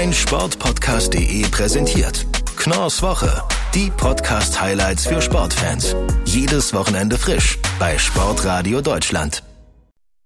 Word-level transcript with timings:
mein 0.00 1.50
präsentiert. 1.50 2.26
Knorrs 2.56 3.02
Woche. 3.02 3.42
Die 3.74 3.90
Podcast-Highlights 3.90 5.06
für 5.06 5.20
Sportfans. 5.20 5.94
Jedes 6.24 6.72
Wochenende 6.72 7.18
frisch 7.18 7.58
bei 7.78 7.98
Sportradio 7.98 8.80
Deutschland. 8.80 9.42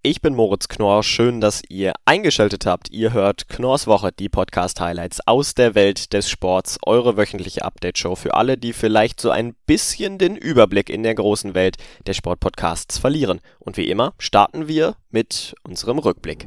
Ich 0.03 0.23
bin 0.23 0.37
Moritz 0.37 0.69
Knorr. 0.69 1.03
Schön, 1.03 1.41
dass 1.41 1.61
ihr 1.69 1.93
eingeschaltet 2.05 2.67
habt. 2.67 2.89
Ihr 2.91 3.13
hört 3.13 3.49
Knorrs 3.49 3.89
Woche, 3.89 4.13
die 4.17 4.29
Podcast-Highlights 4.29 5.27
aus 5.27 5.55
der 5.55 5.75
Welt 5.75 6.13
des 6.13 6.31
Sports. 6.31 6.79
Eure 6.87 7.17
wöchentliche 7.17 7.65
Update-Show 7.65 8.15
für 8.15 8.35
alle, 8.35 8.57
die 8.57 8.75
vielleicht 8.75 9.21
so 9.21 9.31
ein 9.31 9.57
bisschen 9.67 10.19
den 10.19 10.37
Überblick 10.37 10.89
in 10.89 11.03
der 11.03 11.17
großen 11.17 11.55
Welt 11.55 11.79
der 12.07 12.15
Sportpodcasts 12.15 12.99
verlieren. 12.99 13.41
Und 13.59 13.77
wie 13.77 13.91
immer 13.91 14.15
starten 14.21 14.69
wir 14.69 14.95
mit 15.11 15.57
unserem 15.65 15.99
Rückblick 15.99 16.47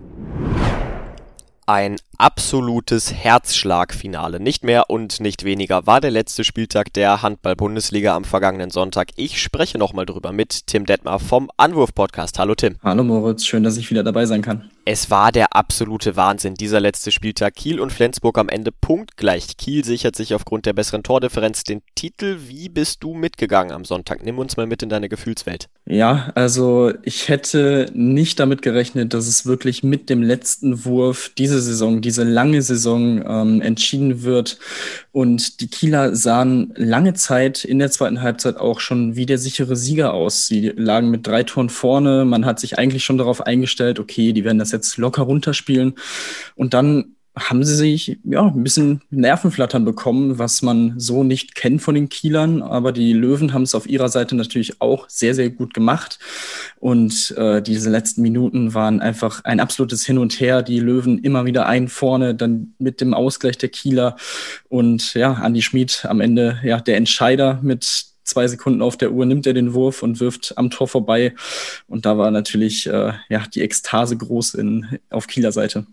ein 1.67 1.97
absolutes 2.17 3.13
Herzschlagfinale. 3.13 4.39
Nicht 4.39 4.63
mehr 4.63 4.89
und 4.89 5.19
nicht 5.19 5.43
weniger 5.43 5.85
war 5.85 6.01
der 6.01 6.11
letzte 6.11 6.43
Spieltag 6.43 6.93
der 6.93 7.21
Handball-Bundesliga 7.21 8.15
am 8.15 8.23
vergangenen 8.23 8.71
Sonntag. 8.71 9.09
Ich 9.15 9.41
spreche 9.41 9.77
nochmal 9.77 10.05
drüber 10.05 10.31
mit 10.31 10.67
Tim 10.67 10.85
Detmar 10.85 11.19
vom 11.19 11.51
Anwurf-Podcast. 11.57 12.39
Hallo 12.39 12.55
Tim. 12.55 12.77
Hallo 12.83 13.03
Moritz, 13.03 13.45
schön, 13.45 13.63
dass 13.63 13.77
ich 13.77 13.89
wieder 13.91 14.03
dabei 14.03 14.25
sein 14.25 14.41
kann. 14.41 14.69
Es 14.89 15.11
war 15.11 15.33
der 15.33 15.53
absolute 15.53 16.15
Wahnsinn, 16.15 16.55
dieser 16.55 16.79
letzte 16.79 17.11
Spieltag. 17.11 17.55
Kiel 17.55 17.81
und 17.81 17.91
Flensburg 17.91 18.37
am 18.37 18.47
Ende 18.47 18.71
punktgleich. 18.71 19.57
Kiel 19.57 19.83
sichert 19.83 20.15
sich 20.15 20.33
aufgrund 20.33 20.65
der 20.65 20.71
besseren 20.71 21.03
Tordifferenz 21.03 21.65
den 21.65 21.81
Titel. 21.95 22.37
Wie 22.47 22.69
bist 22.69 23.03
du 23.03 23.13
mitgegangen 23.13 23.73
am 23.73 23.83
Sonntag? 23.83 24.23
Nimm 24.23 24.39
uns 24.39 24.55
mal 24.55 24.65
mit 24.65 24.81
in 24.81 24.87
deine 24.87 25.09
Gefühlswelt. 25.09 25.67
Ja, 25.85 26.31
also 26.35 26.93
ich 27.03 27.27
hätte 27.27 27.91
nicht 27.93 28.39
damit 28.39 28.61
gerechnet, 28.61 29.13
dass 29.13 29.27
es 29.27 29.45
wirklich 29.45 29.83
mit 29.83 30.09
dem 30.09 30.23
letzten 30.23 30.85
Wurf 30.85 31.31
diese 31.37 31.61
Saison, 31.61 31.99
diese 32.07 32.23
lange 32.23 32.61
Saison 32.61 33.21
ähm, 33.27 33.61
entschieden 33.61 34.23
wird. 34.23 34.57
Und 35.11 35.59
die 35.59 35.67
Kieler 35.67 36.15
sahen 36.15 36.73
lange 36.77 37.13
Zeit 37.15 37.65
in 37.65 37.79
der 37.79 37.91
zweiten 37.91 38.21
Halbzeit 38.21 38.55
auch 38.55 38.79
schon 38.79 39.17
wie 39.17 39.25
der 39.25 39.37
sichere 39.37 39.75
Sieger 39.75 40.13
aus. 40.13 40.47
Sie 40.47 40.69
lagen 40.69 41.11
mit 41.11 41.27
drei 41.27 41.43
Toren 41.43 41.69
vorne. 41.69 42.23
Man 42.23 42.45
hat 42.45 42.61
sich 42.61 42.77
eigentlich 42.77 43.03
schon 43.03 43.17
darauf 43.17 43.41
eingestellt, 43.41 43.99
okay, 43.99 44.31
die 44.31 44.45
werden 44.45 44.57
das 44.57 44.71
jetzt 44.71 44.95
locker 44.97 45.23
runterspielen. 45.23 45.95
Und 46.55 46.73
dann 46.73 47.16
haben 47.37 47.63
sie 47.63 47.75
sich 47.75 48.19
ja 48.23 48.45
ein 48.45 48.63
bisschen 48.63 49.01
Nervenflattern 49.09 49.85
bekommen, 49.85 50.39
was 50.39 50.61
man 50.61 50.99
so 50.99 51.23
nicht 51.23 51.55
kennt 51.55 51.81
von 51.81 51.95
den 51.95 52.09
Kielern. 52.09 52.61
Aber 52.61 52.91
die 52.91 53.13
Löwen 53.13 53.53
haben 53.53 53.63
es 53.63 53.75
auf 53.75 53.87
ihrer 53.87 54.09
Seite 54.09 54.35
natürlich 54.35 54.81
auch 54.81 55.09
sehr, 55.09 55.33
sehr 55.35 55.49
gut 55.49 55.73
gemacht. 55.73 56.19
Und 56.79 57.33
äh, 57.37 57.61
diese 57.61 57.89
letzten 57.89 58.21
Minuten 58.21 58.73
waren 58.73 58.99
einfach 58.99 59.43
ein 59.43 59.59
absolutes 59.59 60.05
Hin 60.05 60.17
und 60.17 60.39
Her. 60.39 60.61
Die 60.61 60.79
Löwen 60.79 61.19
immer 61.19 61.45
wieder 61.45 61.67
ein 61.67 61.87
vorne, 61.87 62.35
dann 62.35 62.73
mit 62.79 63.01
dem 63.01 63.13
Ausgleich 63.13 63.57
der 63.57 63.69
Kieler. 63.69 64.15
Und 64.69 65.13
ja, 65.13 65.33
Andi 65.33 65.61
Schmid 65.61 66.05
am 66.05 66.21
Ende 66.21 66.59
ja 66.63 66.79
der 66.79 66.97
Entscheider 66.97 67.59
mit 67.61 68.07
zwei 68.27 68.47
Sekunden 68.47 68.81
auf 68.81 68.97
der 68.97 69.11
Uhr 69.11 69.25
nimmt 69.25 69.47
er 69.47 69.53
den 69.53 69.73
Wurf 69.73 70.03
und 70.03 70.19
wirft 70.19 70.57
am 70.57 70.69
Tor 70.69 70.87
vorbei. 70.87 71.33
Und 71.87 72.05
da 72.05 72.17
war 72.17 72.29
natürlich 72.29 72.87
äh, 72.87 73.13
ja, 73.29 73.43
die 73.53 73.61
Ekstase 73.61 74.17
groß 74.17 74.55
in, 74.55 74.99
auf 75.09 75.27
Kieler 75.27 75.51
Seite. 75.51 75.87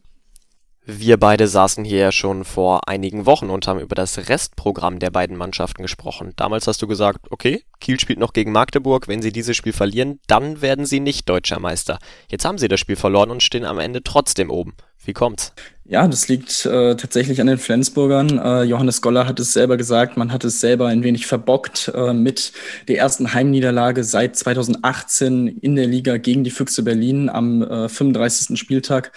Wir 0.87 1.17
beide 1.17 1.49
saßen 1.49 1.83
hier 1.83 1.99
ja 1.99 2.13
schon 2.13 2.45
vor 2.45 2.89
einigen 2.89 3.25
Wochen 3.25 3.49
und 3.49 3.67
haben 3.67 3.81
über 3.81 3.95
das 3.95 4.29
Restprogramm 4.29 4.99
der 4.99 5.11
beiden 5.11 5.35
Mannschaften 5.35 5.81
gesprochen. 5.81 6.35
Damals 6.37 6.67
hast 6.67 6.83
du 6.83 6.87
gesagt, 6.87 7.21
okay, 7.31 7.65
Kiel 7.81 7.99
spielt 7.99 8.19
noch 8.19 8.35
gegen 8.35 8.53
Magdeburg. 8.53 9.09
Wenn 9.09 9.23
sie 9.23 9.33
dieses 9.33 9.57
Spiel 9.57 9.73
verlieren, 9.73 10.21
dann 10.27 10.61
werden 10.61 10.85
sie 10.85 11.01
nicht 11.01 11.27
deutscher 11.27 11.59
Meister. 11.59 11.99
Jetzt 12.29 12.45
haben 12.45 12.59
sie 12.59 12.69
das 12.69 12.81
Spiel 12.81 12.97
verloren 12.97 13.31
und 13.31 13.43
stehen 13.43 13.65
am 13.65 13.79
Ende 13.79 14.03
trotzdem 14.03 14.51
oben. 14.51 14.75
Wie 15.03 15.15
kommt's? 15.15 15.55
Ja, 15.87 16.09
das 16.09 16.29
liegt 16.29 16.65
äh, 16.65 16.97
tatsächlich 16.97 17.43
an 17.43 17.47
den 17.47 17.59
Flensburgern. 17.59 18.39
Äh, 18.39 18.63
Johannes 18.63 19.03
Goller 19.03 19.27
hat 19.27 19.39
es 19.39 19.53
selber 19.53 19.77
gesagt, 19.77 20.17
man 20.17 20.33
hat 20.33 20.43
es 20.43 20.59
selber 20.59 20.87
ein 20.87 21.03
wenig 21.03 21.27
verbockt 21.27 21.93
äh, 21.95 22.15
mit 22.15 22.53
der 22.89 22.97
ersten 22.97 23.35
Heimniederlage 23.35 24.03
seit 24.03 24.35
2018 24.35 25.47
in 25.47 25.77
der 25.77 25.87
Liga 25.87 26.17
gegen 26.17 26.43
die 26.43 26.51
Füchse 26.51 26.85
Berlin 26.85 27.29
am 27.29 27.61
äh, 27.61 27.91
35. 27.91 28.59
Spieltag. 28.59 29.13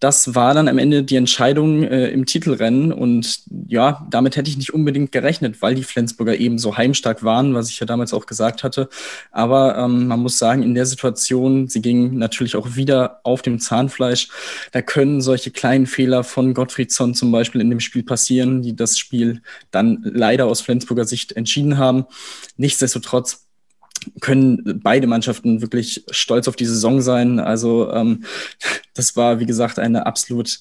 Das 0.00 0.34
war 0.34 0.52
dann 0.52 0.66
am 0.66 0.78
Ende 0.78 1.04
die 1.04 1.14
Entscheidung 1.14 1.84
äh, 1.84 2.08
im 2.08 2.26
Titelrennen 2.26 2.92
und 2.92 3.42
ja, 3.68 4.04
damit 4.10 4.36
hätte 4.36 4.50
ich 4.50 4.56
nicht 4.56 4.74
unbedingt 4.74 5.12
gerechnet, 5.12 5.62
weil 5.62 5.76
die 5.76 5.84
Flensburger 5.84 6.36
eben 6.36 6.58
so 6.58 6.76
heimstark 6.76 7.22
waren, 7.22 7.54
was 7.54 7.70
ich 7.70 7.78
ja 7.78 7.86
damals 7.86 8.12
auch 8.12 8.26
gesagt 8.26 8.64
hatte. 8.64 8.88
Aber 9.30 9.78
ähm, 9.78 10.08
man 10.08 10.18
muss 10.18 10.38
sagen, 10.38 10.64
in 10.64 10.74
der 10.74 10.86
Situation, 10.86 11.68
sie 11.68 11.82
gingen 11.82 12.18
natürlich 12.18 12.56
auch 12.56 12.74
wieder 12.74 13.20
auf 13.22 13.42
dem 13.42 13.60
Zahnfleisch. 13.60 14.28
Da 14.72 14.82
können 14.82 15.20
solche 15.20 15.52
kleinen 15.52 15.86
Fehler 15.86 15.99
von 16.22 16.54
Gottfriedsson 16.54 17.14
zum 17.14 17.32
Beispiel 17.32 17.60
in 17.60 17.70
dem 17.70 17.80
Spiel 17.80 18.02
passieren, 18.02 18.62
die 18.62 18.76
das 18.76 18.98
Spiel 18.98 19.42
dann 19.70 20.00
leider 20.04 20.46
aus 20.46 20.60
Flensburger 20.60 21.04
Sicht 21.04 21.32
entschieden 21.32 21.78
haben. 21.78 22.04
Nichtsdestotrotz 22.56 23.46
können 24.20 24.80
beide 24.82 25.06
Mannschaften 25.06 25.60
wirklich 25.60 26.04
stolz 26.10 26.48
auf 26.48 26.56
die 26.56 26.66
Saison 26.66 27.00
sein. 27.00 27.38
Also 27.38 27.92
ähm, 27.92 28.24
das 28.94 29.16
war, 29.16 29.40
wie 29.40 29.46
gesagt, 29.46 29.78
eine 29.78 30.06
absolut 30.06 30.60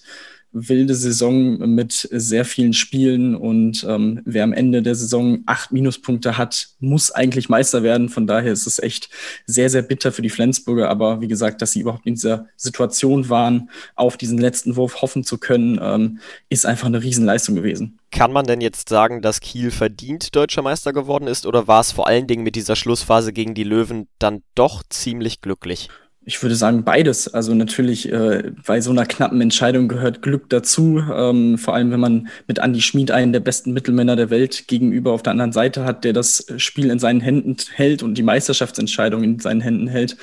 wilde 0.52 0.96
Saison 0.96 1.58
mit 1.76 2.08
sehr 2.12 2.44
vielen 2.44 2.74
Spielen 2.74 3.36
und 3.36 3.86
ähm, 3.88 4.22
wer 4.26 4.44
am 4.44 4.54
Ende 4.54 4.82
der 4.82 4.96
Saison 4.96 5.44
acht 5.46 5.72
Minuspunkte 5.72 6.38
hat, 6.38 6.70
muss 6.80 7.12
eigentlich 7.12 7.50
Meister 7.50 7.84
werden. 7.84 8.10
Von 8.10 8.26
daher 8.26 8.52
ist 8.52 8.66
es 8.66 8.80
echt 8.80 9.10
sehr, 9.46 9.70
sehr 9.70 9.84
bitter 9.84 10.12
für 10.12 10.22
die 10.22 10.30
Flensburger. 10.30 10.90
Aber 10.90 11.22
wie 11.22 11.28
gesagt, 11.28 11.62
dass 11.62 11.72
sie 11.72 11.82
überhaupt 11.82 12.08
in 12.08 12.16
dieser 12.16 12.48
Situation 12.56 13.30
waren, 13.30 13.70
auf 13.96 14.18
diesen 14.18 14.40
letzten 14.40 14.76
Wurf 14.76 15.02
hoffen 15.02 15.24
zu 15.24 15.38
können, 15.38 15.80
ähm, 15.82 16.20
ist 16.50 16.66
einfach 16.66 16.88
eine 16.88 17.04
Riesenleistung 17.04 17.56
gewesen. 17.56 18.00
Kann 18.12 18.32
man 18.32 18.46
denn 18.46 18.62
jetzt 18.62 18.90
sagen, 18.90 19.22
dass 19.22 19.42
Kiel 19.42 19.70
verdient 19.70 20.36
deutscher 20.36 20.64
Meister 20.64 20.94
geworden 20.94 21.28
ist 21.28 21.46
oder 21.46 21.68
war 21.68 21.82
es 21.82 21.92
vor 21.92 22.08
allen 22.08 22.26
Dingen 22.26 22.44
mit 22.44 22.56
dieser 22.56 22.76
Schlussphase 22.76 23.34
gegen 23.34 23.54
die 23.54 23.64
Löwen 23.64 24.08
dann 24.18 24.42
doch 24.56 24.82
ziemlich 24.90 25.42
glücklich? 25.42 25.90
Ich 26.30 26.44
würde 26.44 26.54
sagen 26.54 26.84
beides. 26.84 27.34
Also 27.34 27.56
natürlich 27.56 28.12
äh, 28.12 28.52
bei 28.64 28.82
so 28.82 28.92
einer 28.92 29.08
knappen 29.08 29.42
Entscheidung 29.42 29.88
gehört 29.88 30.22
Glück 30.22 30.48
dazu. 30.50 31.02
Ähm, 31.12 31.58
vor 31.58 31.74
allem, 31.74 31.90
wenn 31.90 32.00
man 32.00 32.28
mit 32.48 32.60
Andy 32.60 32.82
Schmid 32.82 33.10
einen 33.10 33.34
der 33.34 33.40
besten 33.40 33.74
Mittelmänner 33.74 34.16
der 34.16 34.30
Welt 34.30 34.68
gegenüber 34.68 35.12
auf 35.12 35.24
der 35.24 35.32
anderen 35.32 35.54
Seite 35.54 35.86
hat, 35.86 36.04
der 36.04 36.14
das 36.14 36.46
Spiel 36.58 36.92
in 36.92 37.00
seinen 37.00 37.20
Händen 37.20 37.56
hält 37.74 38.04
und 38.04 38.14
die 38.14 38.22
Meisterschaftsentscheidung 38.22 39.24
in 39.24 39.40
seinen 39.40 39.62
Händen 39.62 39.88
hält. 39.88 40.18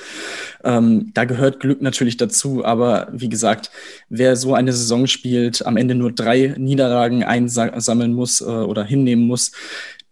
Ähm, 0.63 1.11
da 1.13 1.25
gehört 1.25 1.59
Glück 1.59 1.81
natürlich 1.81 2.15
dazu. 2.15 2.63
Aber 2.63 3.09
wie 3.11 3.27
gesagt, 3.27 3.69
wer 4.07 4.37
so 4.37 4.53
eine 4.53 4.71
Saison 4.71 5.07
spielt, 5.07 5.65
am 5.65 5.75
Ende 5.75 5.93
nur 5.93 6.13
drei 6.13 6.55
Niederlagen 6.57 7.25
einsammeln 7.25 8.13
muss 8.13 8.39
äh, 8.39 8.45
oder 8.45 8.85
hinnehmen 8.85 9.27
muss, 9.27 9.51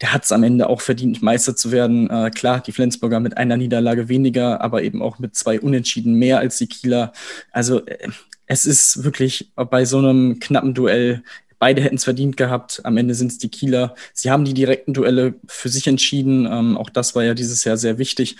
der 0.02 0.14
hat 0.14 0.26
es 0.26 0.32
am 0.32 0.44
Ende 0.44 0.70
auch 0.70 0.82
verdient, 0.82 1.22
Meister 1.22 1.56
zu 1.56 1.72
werden. 1.72 2.10
Äh, 2.10 2.32
klar, 2.32 2.62
die 2.62 2.72
Flensburger 2.72 3.20
mit 3.20 3.38
einer 3.38 3.58
Niederlage 3.58 4.10
weniger, 4.10 4.62
aber 4.62 4.84
eben 4.84 5.02
auch 5.02 5.20
mit 5.20 5.36
zwei 5.36 5.60
Unentschieden 5.60 6.16
mehr 6.16 6.40
als 6.40 6.58
die 6.58 6.68
Kieler. 6.68 7.14
Also 7.52 7.86
äh, 7.86 8.10
es 8.48 8.66
ist 8.66 9.04
wirklich 9.04 9.52
bei 9.56 9.86
so 9.86 9.98
einem 9.98 10.40
knappen 10.40 10.74
Duell 10.74 11.24
Beide 11.58 11.82
hätten 11.82 11.96
es 11.96 12.04
verdient 12.04 12.38
gehabt. 12.38 12.82
Am 12.84 12.98
Ende 12.98 13.16
sind 13.16 13.32
es 13.32 13.38
die 13.38 13.50
Kieler. 13.50 13.96
Sie 14.14 14.30
haben 14.30 14.46
die 14.46 14.54
direkten 14.54 14.94
Duelle 14.94 15.36
für 15.48 15.70
sich 15.70 15.88
entschieden. 15.88 16.46
Ähm, 16.46 16.78
auch 16.78 16.90
das 16.90 17.16
war 17.16 17.24
ja 17.24 17.34
dieses 17.34 17.64
Jahr 17.64 17.78
sehr 17.78 17.98
wichtig. 17.98 18.36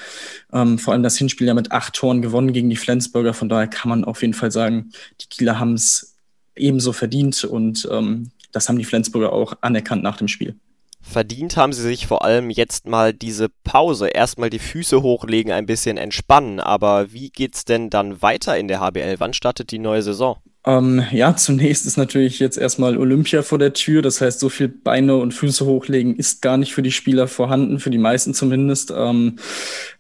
Ähm, 0.52 0.78
vor 0.78 0.94
allem 0.94 1.04
das 1.04 1.18
Hinspiel 1.18 1.48
ja 1.48 1.54
mit 1.54 1.72
acht 1.72 1.94
Toren 1.94 2.22
gewonnen 2.22 2.54
gegen 2.54 2.70
die 2.70 2.76
Flensburger. 2.76 3.34
Von 3.34 3.50
daher 3.50 3.68
kann 3.68 3.90
man 3.90 4.04
auf 4.04 4.22
jeden 4.22 4.34
Fall 4.34 4.52
sagen, 4.52 4.92
die 5.22 5.28
Kieler 5.28 5.60
haben 5.60 5.74
es 5.74 6.16
ebenso 6.56 6.94
verdient 6.94 7.44
und 7.46 7.88
ähm, 7.92 8.32
das 8.52 8.70
haben 8.70 8.78
die 8.78 8.86
Flensburger 8.86 9.34
auch 9.34 9.54
anerkannt 9.62 10.04
nach 10.04 10.18
dem 10.18 10.28
Spiel. 10.28 10.56
Verdient 11.08 11.56
haben 11.56 11.72
sie 11.72 11.84
sich 11.84 12.08
vor 12.08 12.26
allem 12.26 12.50
jetzt 12.50 12.88
mal 12.88 13.14
diese 13.14 13.48
Pause. 13.64 14.08
Erstmal 14.08 14.50
die 14.50 14.60
Füße 14.60 15.02
hochlegen, 15.02 15.54
ein 15.54 15.68
bisschen 15.68 15.98
entspannen. 15.98 16.60
Aber 16.60 17.14
wie 17.14 17.30
geht's 17.30 17.64
denn 17.64 17.90
dann 17.90 18.22
weiter 18.22 18.58
in 18.58 18.68
der 18.68 18.80
HBL? 18.80 19.16
Wann 19.20 19.34
startet 19.34 19.72
die 19.72 19.80
neue 19.80 20.02
Saison? 20.02 20.38
Ähm, 20.66 21.04
ja, 21.12 21.36
zunächst 21.36 21.86
ist 21.86 21.98
natürlich 21.98 22.40
jetzt 22.40 22.58
erstmal 22.58 22.98
Olympia 22.98 23.44
vor 23.44 23.60
der 23.60 23.74
Tür. 23.74 24.02
Das 24.02 24.20
heißt, 24.20 24.40
so 24.40 24.50
viel 24.50 24.68
Beine 24.68 25.16
und 25.16 25.34
Füße 25.34 25.66
hochlegen 25.66 26.16
ist 26.16 26.42
gar 26.42 26.58
nicht 26.58 26.74
für 26.74 26.82
die 26.82 26.92
Spieler 26.92 27.28
vorhanden, 27.28 27.80
für 27.80 27.92
die 27.92 28.00
meisten 28.00 28.34
zumindest. 28.34 28.92
Ähm, 28.96 29.38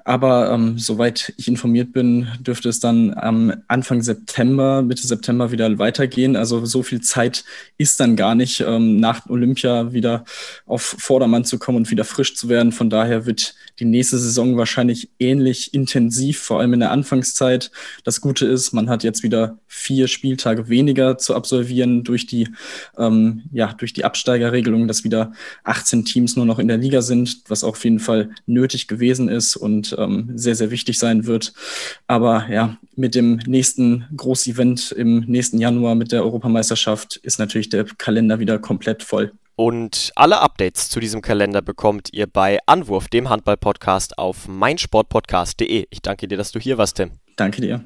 aber 0.07 0.51
ähm, 0.51 0.77
soweit 0.77 1.33
ich 1.35 1.47
informiert 1.47 1.91
bin, 1.91 2.27
dürfte 2.39 2.69
es 2.69 2.79
dann 2.79 3.15
am 3.15 3.51
Anfang 3.67 4.03
September, 4.03 4.83
Mitte 4.83 5.05
September 5.05 5.51
wieder 5.51 5.79
weitergehen. 5.79 6.35
Also 6.35 6.63
so 6.63 6.83
viel 6.83 7.01
Zeit 7.01 7.43
ist 7.79 7.99
dann 7.99 8.15
gar 8.15 8.35
nicht, 8.35 8.61
ähm, 8.61 8.99
nach 8.99 9.27
Olympia 9.27 9.93
wieder 9.93 10.23
auf 10.67 10.83
Vordermann 10.99 11.43
zu 11.43 11.57
kommen 11.57 11.79
und 11.79 11.89
wieder 11.89 12.03
frisch 12.03 12.35
zu 12.35 12.49
werden. 12.49 12.71
Von 12.71 12.91
daher 12.91 13.25
wird 13.25 13.55
die 13.79 13.85
nächste 13.85 14.19
Saison 14.19 14.57
wahrscheinlich 14.57 15.09
ähnlich 15.17 15.73
intensiv, 15.73 16.39
vor 16.39 16.59
allem 16.59 16.73
in 16.73 16.81
der 16.81 16.91
Anfangszeit. 16.91 17.71
Das 18.03 18.21
Gute 18.21 18.45
ist, 18.45 18.73
man 18.73 18.89
hat 18.89 19.03
jetzt 19.03 19.23
wieder 19.23 19.57
vier 19.67 20.07
Spieltage 20.07 20.69
weniger 20.69 21.17
zu 21.17 21.35
absolvieren 21.35 22.03
durch 22.03 22.27
die, 22.27 22.49
ähm, 22.97 23.43
ja, 23.51 23.73
durch 23.73 23.91
die 23.91 24.05
Absteigerregelung, 24.05 24.87
dass 24.87 25.03
wieder 25.03 25.33
18 25.63 26.05
Teams 26.05 26.35
nur 26.35 26.45
noch 26.45 26.59
in 26.59 26.67
der 26.67 26.77
Liga 26.77 27.01
sind, 27.01 27.41
was 27.47 27.63
auf 27.63 27.83
jeden 27.83 27.99
Fall 27.99 28.29
nötig 28.45 28.87
gewesen 28.87 29.29
ist. 29.29 29.55
Und 29.55 29.94
ähm, 29.97 30.31
sehr, 30.36 30.56
sehr 30.56 30.71
wichtig 30.71 31.00
sein 31.00 31.25
wird. 31.25 31.53
Aber 32.07 32.47
ja, 32.50 32.77
mit 32.95 33.15
dem 33.15 33.38
nächsten 33.45 34.06
Großevent 34.15 34.92
im 34.92 35.19
nächsten 35.27 35.59
Januar 35.59 35.95
mit 35.95 36.12
der 36.12 36.24
Europameisterschaft 36.24 37.18
ist 37.18 37.39
natürlich 37.39 37.69
der 37.69 37.86
Kalender 37.86 38.39
wieder 38.39 38.59
komplett 38.59 39.03
voll. 39.03 39.31
Und 39.56 40.12
alle 40.15 40.42
Updates 40.42 40.89
zu 40.89 41.00
diesem 41.00 41.21
Kalender 41.21 41.62
bekommt 41.62 42.09
ihr 42.12 42.27
bei 42.27 42.59
Anwurf, 42.65 43.07
dem 43.07 43.30
Handball-Podcast 43.30 44.18
auf 44.18 44.47
meinsportpodcast.de. 44.50 45.88
Ich 45.89 46.01
danke 46.01 46.27
dir, 46.27 46.38
dass 46.38 46.51
du 46.51 46.59
hier 46.59 46.77
warst, 46.77 46.98
Tim. 46.98 47.12
Danke 47.38 47.62
dir. 47.62 47.86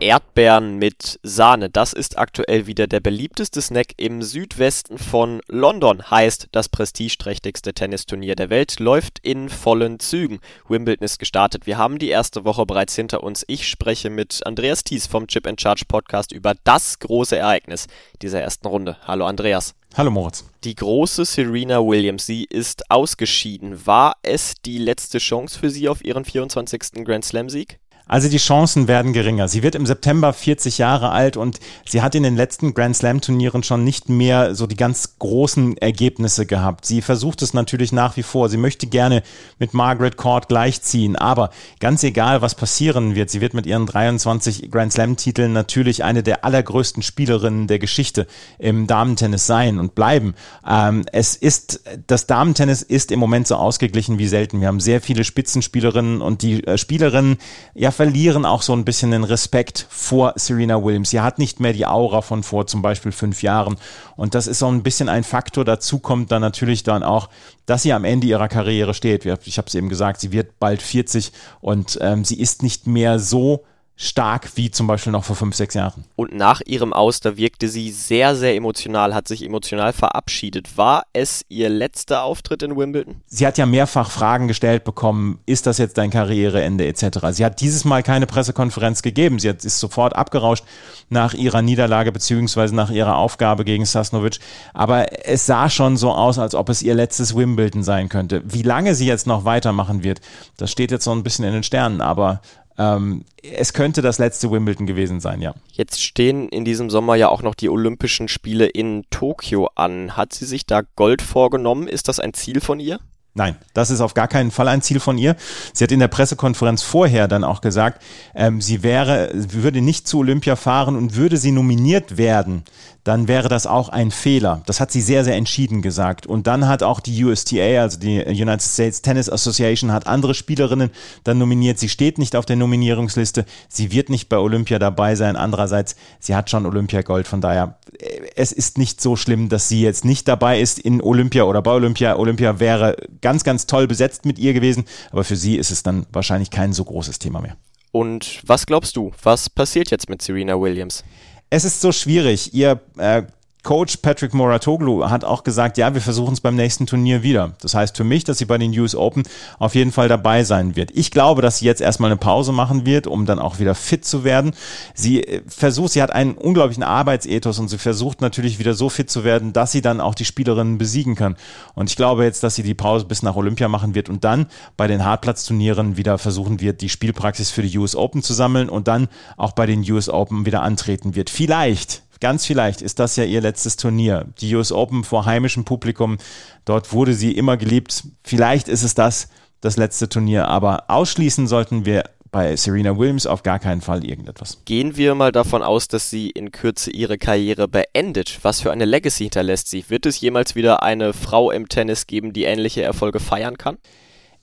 Erdbeeren 0.00 0.76
mit 0.76 1.18
Sahne. 1.22 1.70
Das 1.70 1.92
ist 1.92 2.18
aktuell 2.18 2.66
wieder 2.66 2.86
der 2.86 3.00
beliebteste 3.00 3.62
Snack 3.62 3.94
im 3.96 4.22
Südwesten 4.22 4.98
von 4.98 5.40
London. 5.48 6.10
Heißt, 6.10 6.48
das 6.52 6.68
prestigeträchtigste 6.68 7.72
Tennisturnier 7.72 8.34
der 8.34 8.50
Welt 8.50 8.80
läuft 8.80 9.20
in 9.20 9.48
vollen 9.48 10.00
Zügen. 10.00 10.40
Wimbledon 10.68 11.04
ist 11.04 11.18
gestartet. 11.18 11.66
Wir 11.66 11.78
haben 11.78 11.98
die 11.98 12.08
erste 12.08 12.44
Woche 12.44 12.66
bereits 12.66 12.96
hinter 12.96 13.22
uns. 13.22 13.44
Ich 13.46 13.68
spreche 13.68 14.10
mit 14.10 14.44
Andreas 14.44 14.84
Thies 14.84 15.06
vom 15.06 15.26
Chip 15.26 15.46
and 15.46 15.60
Charge 15.60 15.84
Podcast 15.86 16.32
über 16.32 16.54
das 16.64 16.98
große 16.98 17.36
Ereignis 17.36 17.86
dieser 18.20 18.40
ersten 18.40 18.66
Runde. 18.66 18.96
Hallo 19.06 19.26
Andreas. 19.26 19.74
Hallo 19.96 20.10
Moritz. 20.10 20.44
Die 20.64 20.74
große 20.74 21.24
Serena 21.24 21.78
Williams, 21.78 22.26
sie 22.26 22.44
ist 22.50 22.90
ausgeschieden. 22.90 23.86
War 23.86 24.16
es 24.22 24.54
die 24.64 24.78
letzte 24.78 25.18
Chance 25.18 25.56
für 25.56 25.70
sie 25.70 25.88
auf 25.88 26.04
ihren 26.04 26.24
24. 26.24 27.04
Grand 27.04 27.24
Slam 27.24 27.48
Sieg? 27.48 27.78
Also 28.06 28.28
die 28.28 28.36
Chancen 28.36 28.86
werden 28.86 29.14
geringer. 29.14 29.48
Sie 29.48 29.62
wird 29.62 29.74
im 29.74 29.86
September 29.86 30.34
40 30.34 30.76
Jahre 30.76 31.10
alt 31.10 31.38
und 31.38 31.58
sie 31.88 32.02
hat 32.02 32.14
in 32.14 32.22
den 32.22 32.36
letzten 32.36 32.74
Grand 32.74 32.94
Slam 32.94 33.22
Turnieren 33.22 33.62
schon 33.62 33.82
nicht 33.82 34.10
mehr 34.10 34.54
so 34.54 34.66
die 34.66 34.76
ganz 34.76 35.18
großen 35.18 35.78
Ergebnisse 35.78 36.44
gehabt. 36.44 36.84
Sie 36.84 37.00
versucht 37.00 37.40
es 37.40 37.54
natürlich 37.54 37.92
nach 37.92 38.18
wie 38.18 38.22
vor. 38.22 38.50
Sie 38.50 38.58
möchte 38.58 38.86
gerne 38.86 39.22
mit 39.58 39.72
Margaret 39.72 40.18
Court 40.18 40.48
gleichziehen, 40.48 41.16
aber 41.16 41.48
ganz 41.80 42.02
egal, 42.02 42.42
was 42.42 42.54
passieren 42.54 43.14
wird, 43.14 43.30
sie 43.30 43.40
wird 43.40 43.54
mit 43.54 43.64
ihren 43.64 43.86
23 43.86 44.70
Grand 44.70 44.92
Slam 44.92 45.16
Titeln 45.16 45.54
natürlich 45.54 46.04
eine 46.04 46.22
der 46.22 46.44
allergrößten 46.44 47.02
Spielerinnen 47.02 47.68
der 47.68 47.78
Geschichte 47.78 48.26
im 48.58 48.86
Damentennis 48.86 49.46
sein 49.46 49.78
und 49.78 49.94
bleiben. 49.94 50.34
Ähm, 50.68 51.06
es 51.12 51.36
ist, 51.36 51.80
das 52.06 52.26
Damentennis 52.26 52.82
ist 52.82 53.12
im 53.12 53.18
Moment 53.18 53.46
so 53.46 53.56
ausgeglichen 53.56 54.18
wie 54.18 54.28
selten. 54.28 54.60
Wir 54.60 54.68
haben 54.68 54.80
sehr 54.80 55.00
viele 55.00 55.24
Spitzenspielerinnen 55.24 56.20
und 56.20 56.42
die 56.42 56.66
äh, 56.66 56.76
Spielerinnen, 56.76 57.38
ja, 57.74 57.93
verlieren 57.94 58.44
auch 58.44 58.62
so 58.62 58.74
ein 58.74 58.84
bisschen 58.84 59.12
den 59.12 59.24
Respekt 59.24 59.86
vor 59.88 60.34
Serena 60.36 60.82
Williams. 60.82 61.10
Sie 61.10 61.20
hat 61.20 61.38
nicht 61.38 61.60
mehr 61.60 61.72
die 61.72 61.86
Aura 61.86 62.20
von 62.20 62.42
vor 62.42 62.66
zum 62.66 62.82
Beispiel 62.82 63.12
fünf 63.12 63.42
Jahren. 63.42 63.76
Und 64.16 64.34
das 64.34 64.46
ist 64.46 64.58
so 64.58 64.68
ein 64.68 64.82
bisschen 64.82 65.08
ein 65.08 65.24
Faktor. 65.24 65.64
Dazu 65.64 65.98
kommt 65.98 66.30
dann 66.32 66.42
natürlich 66.42 66.82
dann 66.82 67.02
auch, 67.02 67.30
dass 67.66 67.82
sie 67.82 67.92
am 67.92 68.04
Ende 68.04 68.26
ihrer 68.26 68.48
Karriere 68.48 68.94
steht. 68.94 69.24
Ich 69.24 69.58
habe 69.58 69.68
es 69.68 69.74
eben 69.74 69.88
gesagt, 69.88 70.20
sie 70.20 70.32
wird 70.32 70.58
bald 70.58 70.82
40 70.82 71.32
und 71.60 71.98
ähm, 72.00 72.24
sie 72.24 72.38
ist 72.38 72.62
nicht 72.62 72.86
mehr 72.86 73.18
so 73.18 73.64
stark 73.96 74.56
wie 74.56 74.72
zum 74.72 74.88
Beispiel 74.88 75.12
noch 75.12 75.24
vor 75.24 75.36
fünf, 75.36 75.54
sechs 75.54 75.74
Jahren. 75.74 76.04
Und 76.16 76.34
nach 76.34 76.60
ihrem 76.66 76.92
Aus, 76.92 77.20
da 77.20 77.36
wirkte 77.36 77.68
sie 77.68 77.92
sehr, 77.92 78.34
sehr 78.34 78.56
emotional, 78.56 79.14
hat 79.14 79.28
sich 79.28 79.44
emotional 79.44 79.92
verabschiedet. 79.92 80.76
War 80.76 81.04
es 81.12 81.44
ihr 81.48 81.68
letzter 81.68 82.24
Auftritt 82.24 82.64
in 82.64 82.76
Wimbledon? 82.76 83.22
Sie 83.26 83.46
hat 83.46 83.56
ja 83.56 83.66
mehrfach 83.66 84.10
Fragen 84.10 84.48
gestellt 84.48 84.82
bekommen, 84.82 85.38
ist 85.46 85.66
das 85.66 85.78
jetzt 85.78 85.96
dein 85.96 86.10
Karriereende 86.10 86.86
etc. 86.86 87.18
Sie 87.30 87.44
hat 87.44 87.60
dieses 87.60 87.84
Mal 87.84 88.02
keine 88.02 88.26
Pressekonferenz 88.26 89.02
gegeben. 89.02 89.38
Sie 89.38 89.48
hat, 89.48 89.64
ist 89.64 89.78
sofort 89.78 90.16
abgerauscht 90.16 90.64
nach 91.08 91.34
ihrer 91.34 91.62
Niederlage 91.62 92.10
beziehungsweise 92.10 92.74
nach 92.74 92.90
ihrer 92.90 93.16
Aufgabe 93.16 93.64
gegen 93.64 93.84
Sasnovic. 93.84 94.40
Aber 94.72 95.26
es 95.26 95.46
sah 95.46 95.70
schon 95.70 95.96
so 95.96 96.10
aus, 96.10 96.38
als 96.40 96.56
ob 96.56 96.68
es 96.68 96.82
ihr 96.82 96.94
letztes 96.94 97.36
Wimbledon 97.36 97.84
sein 97.84 98.08
könnte. 98.08 98.42
Wie 98.44 98.62
lange 98.62 98.96
sie 98.96 99.06
jetzt 99.06 99.28
noch 99.28 99.44
weitermachen 99.44 100.02
wird, 100.02 100.20
das 100.56 100.72
steht 100.72 100.90
jetzt 100.90 101.04
so 101.04 101.12
ein 101.12 101.22
bisschen 101.22 101.44
in 101.44 101.52
den 101.52 101.62
Sternen. 101.62 102.00
Aber 102.00 102.40
ähm, 102.76 103.24
es 103.42 103.72
könnte 103.72 104.02
das 104.02 104.18
letzte 104.18 104.50
Wimbledon 104.50 104.86
gewesen 104.86 105.20
sein, 105.20 105.40
ja. 105.40 105.54
Jetzt 105.72 106.02
stehen 106.02 106.48
in 106.48 106.64
diesem 106.64 106.90
Sommer 106.90 107.14
ja 107.14 107.28
auch 107.28 107.42
noch 107.42 107.54
die 107.54 107.68
Olympischen 107.68 108.28
Spiele 108.28 108.66
in 108.66 109.04
Tokio 109.10 109.70
an. 109.74 110.16
Hat 110.16 110.32
sie 110.32 110.46
sich 110.46 110.66
da 110.66 110.82
Gold 110.96 111.22
vorgenommen? 111.22 111.86
Ist 111.86 112.08
das 112.08 112.20
ein 112.20 112.34
Ziel 112.34 112.60
von 112.60 112.80
ihr? 112.80 112.98
Nein, 113.36 113.56
das 113.72 113.90
ist 113.90 114.00
auf 114.00 114.14
gar 114.14 114.28
keinen 114.28 114.52
Fall 114.52 114.68
ein 114.68 114.80
Ziel 114.80 115.00
von 115.00 115.18
ihr. 115.18 115.34
Sie 115.72 115.82
hat 115.82 115.90
in 115.90 115.98
der 115.98 116.06
Pressekonferenz 116.06 116.82
vorher 116.82 117.26
dann 117.26 117.42
auch 117.42 117.60
gesagt, 117.60 118.00
ähm, 118.32 118.60
sie 118.60 118.84
wäre, 118.84 119.30
würde 119.34 119.80
nicht 119.80 120.06
zu 120.06 120.18
Olympia 120.18 120.54
fahren 120.54 120.94
und 120.94 121.16
würde 121.16 121.36
sie 121.36 121.50
nominiert 121.50 122.16
werden, 122.16 122.62
dann 123.04 123.28
wäre 123.28 123.50
das 123.50 123.66
auch 123.66 123.90
ein 123.90 124.10
Fehler. 124.10 124.62
Das 124.64 124.80
hat 124.80 124.90
sie 124.90 125.02
sehr, 125.02 125.24
sehr 125.24 125.36
entschieden 125.36 125.82
gesagt. 125.82 126.26
Und 126.26 126.46
dann 126.46 126.66
hat 126.66 126.82
auch 126.82 127.00
die 127.00 127.22
USTA, 127.22 127.82
also 127.82 127.98
die 127.98 128.18
United 128.24 128.62
States 128.62 129.02
Tennis 129.02 129.28
Association, 129.28 129.92
hat 129.92 130.06
andere 130.06 130.32
Spielerinnen 130.32 130.90
dann 131.22 131.36
nominiert. 131.36 131.78
Sie 131.78 131.90
steht 131.90 132.16
nicht 132.16 132.34
auf 132.34 132.46
der 132.46 132.56
Nominierungsliste. 132.56 133.44
Sie 133.68 133.92
wird 133.92 134.08
nicht 134.08 134.30
bei 134.30 134.38
Olympia 134.38 134.78
dabei 134.78 135.16
sein. 135.16 135.36
Andererseits, 135.36 135.96
sie 136.18 136.34
hat 136.34 136.48
schon 136.48 136.64
Olympiagold. 136.64 137.28
Von 137.28 137.42
daher, 137.42 137.76
äh, 137.98 138.20
es 138.36 138.52
ist 138.52 138.78
nicht 138.78 139.02
so 139.02 139.16
schlimm, 139.16 139.50
dass 139.50 139.68
sie 139.68 139.82
jetzt 139.82 140.06
nicht 140.06 140.26
dabei 140.26 140.60
ist 140.60 140.78
in 140.78 141.02
Olympia 141.02 141.44
oder 141.44 141.60
bei 141.60 141.72
Olympia. 141.72 142.16
Olympia 142.16 142.58
wäre 142.58 142.96
ganz, 143.24 143.42
ganz 143.42 143.66
toll 143.66 143.88
besetzt 143.88 144.26
mit 144.26 144.38
ihr 144.38 144.52
gewesen. 144.52 144.84
Aber 145.10 145.24
für 145.24 145.34
sie 145.34 145.56
ist 145.56 145.70
es 145.70 145.82
dann 145.82 146.06
wahrscheinlich 146.12 146.50
kein 146.50 146.72
so 146.72 146.84
großes 146.84 147.18
Thema 147.18 147.40
mehr. 147.40 147.56
Und 147.90 148.42
was 148.46 148.66
glaubst 148.66 148.96
du? 148.96 149.12
Was 149.22 149.48
passiert 149.48 149.90
jetzt 149.90 150.10
mit 150.10 150.20
Serena 150.20 150.60
Williams? 150.60 151.02
Es 151.48 151.64
ist 151.64 151.80
so 151.80 151.90
schwierig. 151.90 152.52
Ihr 152.52 152.80
äh, 152.98 153.22
Coach 153.64 153.96
Patrick 153.96 154.34
Moratoglu 154.34 155.08
hat 155.08 155.24
auch 155.24 155.42
gesagt, 155.42 155.78
ja, 155.78 155.94
wir 155.94 156.02
versuchen 156.02 156.34
es 156.34 156.42
beim 156.42 156.54
nächsten 156.54 156.84
Turnier 156.86 157.22
wieder. 157.22 157.54
Das 157.62 157.74
heißt 157.74 157.96
für 157.96 158.04
mich, 158.04 158.22
dass 158.22 158.36
sie 158.36 158.44
bei 158.44 158.58
den 158.58 158.78
US 158.78 158.94
Open 158.94 159.22
auf 159.58 159.74
jeden 159.74 159.90
Fall 159.90 160.06
dabei 160.06 160.44
sein 160.44 160.76
wird. 160.76 160.90
Ich 160.92 161.10
glaube, 161.10 161.40
dass 161.40 161.58
sie 161.58 161.64
jetzt 161.64 161.80
erstmal 161.80 162.10
eine 162.10 162.18
Pause 162.18 162.52
machen 162.52 162.84
wird, 162.84 163.06
um 163.06 163.24
dann 163.24 163.38
auch 163.38 163.58
wieder 163.58 163.74
fit 163.74 164.04
zu 164.04 164.22
werden. 164.22 164.54
Sie 164.92 165.24
äh, 165.24 165.40
versucht, 165.48 165.92
sie 165.92 166.02
hat 166.02 166.12
einen 166.12 166.34
unglaublichen 166.34 166.82
Arbeitsethos 166.82 167.58
und 167.58 167.68
sie 167.68 167.78
versucht 167.78 168.20
natürlich 168.20 168.58
wieder 168.58 168.74
so 168.74 168.90
fit 168.90 169.10
zu 169.10 169.24
werden, 169.24 169.54
dass 169.54 169.72
sie 169.72 169.80
dann 169.80 170.02
auch 170.02 170.14
die 170.14 170.26
Spielerinnen 170.26 170.76
besiegen 170.76 171.14
kann. 171.14 171.34
Und 171.74 171.88
ich 171.88 171.96
glaube 171.96 172.24
jetzt, 172.24 172.42
dass 172.42 172.54
sie 172.56 172.62
die 172.62 172.74
Pause 172.74 173.06
bis 173.06 173.22
nach 173.22 173.34
Olympia 173.34 173.68
machen 173.68 173.94
wird 173.94 174.10
und 174.10 174.24
dann 174.24 174.46
bei 174.76 174.88
den 174.88 175.06
Hartplatzturnieren 175.06 175.96
wieder 175.96 176.18
versuchen 176.18 176.60
wird, 176.60 176.82
die 176.82 176.90
Spielpraxis 176.90 177.50
für 177.50 177.62
die 177.62 177.78
US 177.78 177.96
Open 177.96 178.22
zu 178.22 178.34
sammeln 178.34 178.68
und 178.68 178.88
dann 178.88 179.08
auch 179.38 179.52
bei 179.52 179.64
den 179.64 179.90
US 179.90 180.10
Open 180.10 180.44
wieder 180.44 180.62
antreten 180.62 181.14
wird. 181.14 181.30
Vielleicht 181.30 182.03
Ganz 182.24 182.46
vielleicht 182.46 182.80
ist 182.80 183.00
das 183.00 183.16
ja 183.16 183.24
ihr 183.24 183.42
letztes 183.42 183.76
Turnier. 183.76 184.24
Die 184.40 184.54
US 184.54 184.72
Open 184.72 185.04
vor 185.04 185.26
heimischem 185.26 185.66
Publikum. 185.66 186.16
Dort 186.64 186.90
wurde 186.94 187.12
sie 187.12 187.32
immer 187.32 187.58
geliebt. 187.58 188.04
Vielleicht 188.22 188.68
ist 188.68 188.82
es 188.82 188.94
das, 188.94 189.28
das 189.60 189.76
letzte 189.76 190.08
Turnier. 190.08 190.48
Aber 190.48 190.84
ausschließen 190.88 191.46
sollten 191.46 191.84
wir 191.84 192.04
bei 192.30 192.56
Serena 192.56 192.96
Williams 192.96 193.26
auf 193.26 193.42
gar 193.42 193.58
keinen 193.58 193.82
Fall 193.82 194.06
irgendetwas. 194.06 194.62
Gehen 194.64 194.96
wir 194.96 195.14
mal 195.14 195.32
davon 195.32 195.62
aus, 195.62 195.86
dass 195.86 196.08
sie 196.08 196.30
in 196.30 196.50
Kürze 196.50 196.90
ihre 196.90 197.18
Karriere 197.18 197.68
beendet. 197.68 198.38
Was 198.40 198.62
für 198.62 198.72
eine 198.72 198.86
Legacy 198.86 199.24
hinterlässt 199.24 199.68
sie? 199.68 199.84
Wird 199.90 200.06
es 200.06 200.18
jemals 200.18 200.54
wieder 200.54 200.82
eine 200.82 201.12
Frau 201.12 201.50
im 201.50 201.68
Tennis 201.68 202.06
geben, 202.06 202.32
die 202.32 202.44
ähnliche 202.44 202.80
Erfolge 202.80 203.20
feiern 203.20 203.58
kann? 203.58 203.76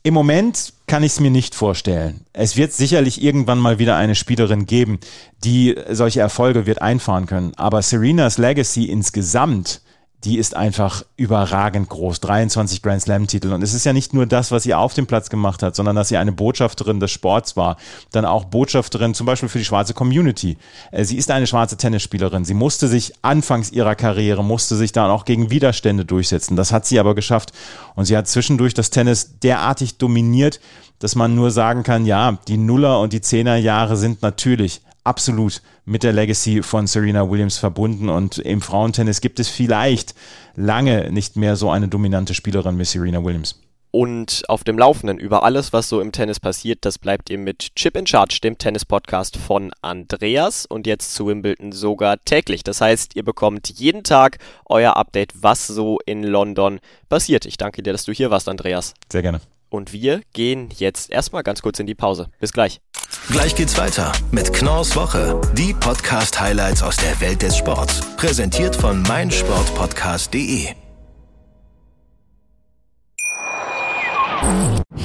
Im 0.04 0.16
Moment 0.16 0.74
kann 0.88 1.04
ich 1.04 1.14
es 1.14 1.20
mir 1.20 1.30
nicht 1.30 1.54
vorstellen. 1.54 2.22
Es 2.34 2.58
wird 2.58 2.74
sicherlich 2.74 3.22
irgendwann 3.22 3.60
mal 3.60 3.78
wieder 3.78 3.98
eine 3.98 4.16
Spielerin 4.16 4.66
geben, 4.66 5.00
die 5.44 5.76
solche 5.90 6.22
Erfolge 6.22 6.66
wird 6.66 6.82
einfahren 6.82 7.28
können. 7.28 7.54
Aber 7.56 7.84
Serenas 7.84 8.40
Legacy 8.40 8.86
insgesamt 8.86 9.82
die 10.24 10.38
ist 10.38 10.56
einfach 10.56 11.04
überragend 11.18 11.90
groß. 11.90 12.20
23 12.20 12.82
Grand 12.84 13.02
Slam-Titel. 13.02 13.54
Und 13.54 13.64
es 13.64 13.74
ist 13.74 13.86
ja 13.86 13.94
nicht 13.94 14.14
nur 14.14 14.28
das, 14.28 14.52
was 14.52 14.64
sie 14.64 14.76
auf 14.76 14.94
dem 14.94 15.08
Platz 15.08 15.30
gemacht 15.30 15.64
hat, 15.64 15.76
sondern 15.76 15.96
dass 15.96 16.10
sie 16.10 16.18
eine 16.18 16.32
Botschafterin 16.32 17.00
des 17.00 17.12
Sports 17.12 17.58
war. 17.58 17.78
Dann 18.12 18.26
auch 18.26 18.46
Botschafterin 18.46 19.16
zum 19.16 19.26
Beispiel 19.26 19.50
für 19.50 19.58
die 19.58 19.66
schwarze 19.66 19.96
Community. 19.96 20.58
Äh, 20.92 21.06
sie 21.06 21.18
ist 21.18 21.32
eine 21.32 21.48
schwarze 21.48 21.76
Tennisspielerin. 21.76 22.46
Sie 22.46 22.54
musste 22.54 22.88
sich 22.88 23.14
anfangs 23.24 23.72
ihrer 23.72 23.96
Karriere, 23.96 24.44
musste 24.44 24.76
sich 24.76 24.92
dann 24.92 25.10
auch 25.10 25.26
gegen 25.26 25.50
Widerstände 25.50 26.06
durchsetzen. 26.06 26.56
Das 26.56 26.72
hat 26.72 26.86
sie 26.86 27.00
aber 27.00 27.16
geschafft. 27.16 27.52
Und 27.96 28.06
sie 28.06 28.16
hat 28.16 28.28
zwischendurch 28.28 28.76
das 28.76 28.92
Tennis 28.92 29.40
derartig 29.40 29.98
dominiert, 29.98 30.60
dass 31.00 31.16
man 31.16 31.34
nur 31.34 31.50
sagen 31.50 31.82
kann, 31.82 32.06
ja, 32.06 32.38
die 32.48 32.58
Nuller 32.58 33.00
und 33.00 33.12
die 33.12 33.22
Zehner 33.22 33.56
Jahre 33.56 33.98
sind 33.98 34.22
natürlich 34.22 34.82
absolut 35.04 35.62
mit 35.86 36.04
der 36.04 36.14
Legacy 36.14 36.62
von 36.64 36.88
Serena 36.88 37.30
Williams 37.30 37.58
verbunden 37.58 38.10
und 38.10 38.38
im 38.38 38.62
Frauentennis 38.62 39.22
gibt 39.22 39.40
es 39.40 39.50
vielleicht 39.50 40.16
lange 40.56 41.12
nicht 41.12 41.36
mehr 41.36 41.56
so 41.56 41.70
eine 41.70 41.88
dominante 41.88 42.34
Spielerin 42.34 42.78
wie 42.78 42.86
Serena 42.86 43.24
Williams. 43.24 43.60
Und 43.92 44.44
auf 44.48 44.64
dem 44.64 44.78
Laufenden 44.78 45.18
über 45.20 45.44
alles, 45.44 45.74
was 45.74 45.90
so 45.90 46.00
im 46.00 46.14
Tennis 46.14 46.40
passiert, 46.40 46.86
das 46.86 46.98
bleibt 46.98 47.30
ihr 47.30 47.38
mit 47.38 47.76
Chip 47.76 47.98
in 47.98 48.08
Charge, 48.08 48.40
dem 48.42 48.58
Tennis-Podcast 48.58 49.36
von 49.36 49.74
Andreas 49.82 50.66
und 50.66 50.88
jetzt 50.88 51.14
zu 51.14 51.28
Wimbledon 51.28 51.74
sogar 51.74 52.24
täglich. 52.24 52.64
Das 52.64 52.80
heißt, 52.80 53.18
ihr 53.18 53.26
bekommt 53.26 53.68
jeden 53.70 54.04
Tag 54.04 54.38
euer 54.66 54.96
Update, 54.96 55.34
was 55.44 55.68
so 55.68 56.00
in 56.06 56.24
London 56.24 56.80
passiert. 57.10 57.46
Ich 57.46 57.58
danke 57.58 57.84
dir, 57.84 57.92
dass 57.92 58.06
du 58.06 58.14
hier 58.14 58.32
warst, 58.32 58.48
Andreas. 58.48 58.94
Sehr 59.12 59.24
gerne. 59.24 59.42
Und 59.72 59.94
wir 59.94 60.22
gehen 60.34 60.70
jetzt 60.76 61.10
erstmal 61.10 61.44
ganz 61.44 61.62
kurz 61.62 61.80
in 61.80 61.86
die 61.88 61.96
Pause. 61.96 62.28
Bis 62.42 62.52
gleich. 62.52 62.82
Gleich 63.30 63.56
geht's 63.56 63.78
weiter 63.78 64.12
mit 64.32 64.52
Knorrs 64.52 64.98
Woche, 64.98 65.40
die 65.58 65.74
Podcast-Highlights 65.74 66.84
aus 66.84 66.98
der 66.98 67.20
Welt 67.22 67.42
des 67.42 67.56
Sports. 67.56 68.02
Präsentiert 68.18 68.76
von 68.76 69.02
meinsportpodcast.de. 69.04 70.68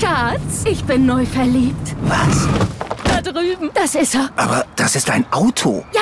Schatz, 0.01 0.65
ich 0.65 0.83
bin 0.85 1.07
neu 1.07 1.25
verliebt. 1.25 1.95
Was? 2.03 2.49
Da 3.05 3.23
drüben. 3.23 3.71
Das 3.73 3.95
ist 3.95 4.17
er. 4.17 4.31
Aber 4.35 4.67
das 4.75 4.97
ist 4.97 5.09
ein 5.11 5.25
Auto. 5.33 5.85
Ja, 5.95 6.01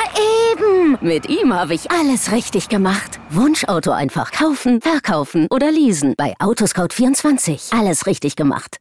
eben. 0.55 0.99
Mit 1.01 1.29
ihm 1.29 1.53
habe 1.53 1.75
ich 1.75 1.91
alles 1.91 2.33
richtig 2.33 2.69
gemacht. 2.69 3.21
Wunschauto 3.31 3.91
einfach 3.91 4.33
kaufen, 4.33 4.81
verkaufen 4.81 5.47
oder 5.51 5.71
leasen. 5.71 6.15
Bei 6.17 6.35
Autoscout24. 6.39 7.79
Alles 7.79 8.07
richtig 8.07 8.37
gemacht. 8.37 8.79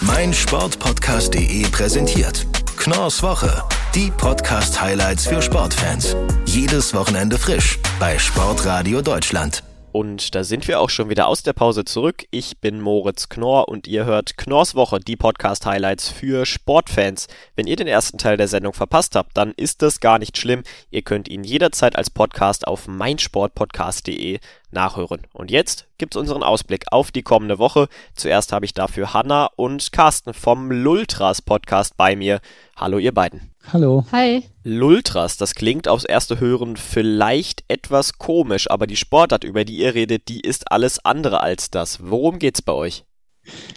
Mein 0.00 0.32
Sportpodcast.de 0.32 1.66
präsentiert 1.68 2.46
Knorrs 2.76 3.22
Woche. 3.22 3.62
Die 3.94 4.10
Podcast-Highlights 4.10 5.26
für 5.26 5.42
Sportfans. 5.42 6.16
Jedes 6.46 6.94
Wochenende 6.94 7.38
frisch 7.38 7.78
bei 8.00 8.18
Sportradio 8.18 9.02
Deutschland. 9.02 9.62
Und 9.92 10.34
da 10.34 10.42
sind 10.42 10.66
wir 10.68 10.80
auch 10.80 10.88
schon 10.88 11.10
wieder 11.10 11.28
aus 11.28 11.42
der 11.42 11.52
Pause 11.52 11.84
zurück. 11.84 12.24
Ich 12.30 12.58
bin 12.58 12.80
Moritz 12.80 13.28
Knorr 13.28 13.68
und 13.68 13.86
ihr 13.86 14.06
hört 14.06 14.38
Knorrs 14.38 14.74
Woche, 14.74 15.00
die 15.00 15.16
Podcast-Highlights 15.16 16.08
für 16.08 16.46
Sportfans. 16.46 17.28
Wenn 17.56 17.66
ihr 17.66 17.76
den 17.76 17.86
ersten 17.86 18.16
Teil 18.16 18.38
der 18.38 18.48
Sendung 18.48 18.72
verpasst 18.72 19.16
habt, 19.16 19.36
dann 19.36 19.52
ist 19.54 19.82
das 19.82 20.00
gar 20.00 20.18
nicht 20.18 20.38
schlimm. 20.38 20.62
Ihr 20.90 21.02
könnt 21.02 21.28
ihn 21.28 21.44
jederzeit 21.44 21.94
als 21.94 22.08
Podcast 22.08 22.66
auf 22.66 22.88
meinsportpodcast.de 22.88 24.40
nachhören. 24.70 25.26
Und 25.34 25.50
jetzt 25.50 25.86
gibt's 25.98 26.16
unseren 26.16 26.42
Ausblick 26.42 26.86
auf 26.90 27.10
die 27.10 27.22
kommende 27.22 27.58
Woche. 27.58 27.88
Zuerst 28.14 28.52
habe 28.52 28.64
ich 28.64 28.72
dafür 28.72 29.12
Hanna 29.12 29.50
und 29.56 29.92
Carsten 29.92 30.32
vom 30.32 30.70
Lultras 30.70 31.42
Podcast 31.42 31.98
bei 31.98 32.16
mir. 32.16 32.40
Hallo 32.76 32.96
ihr 32.96 33.12
beiden. 33.12 33.51
Hallo. 33.70 34.04
Hi. 34.12 34.42
Lultras, 34.64 35.36
das 35.36 35.54
klingt 35.54 35.88
aufs 35.88 36.04
erste 36.04 36.40
Hören 36.40 36.76
vielleicht 36.76 37.64
etwas 37.68 38.18
komisch, 38.18 38.70
aber 38.70 38.86
die 38.86 38.96
Sportart, 38.96 39.44
über 39.44 39.64
die 39.64 39.78
ihr 39.78 39.94
redet, 39.94 40.28
die 40.28 40.40
ist 40.40 40.70
alles 40.70 41.04
andere 41.04 41.40
als 41.40 41.70
das. 41.70 41.98
Worum 42.02 42.38
geht's 42.38 42.62
bei 42.62 42.72
euch? 42.72 43.04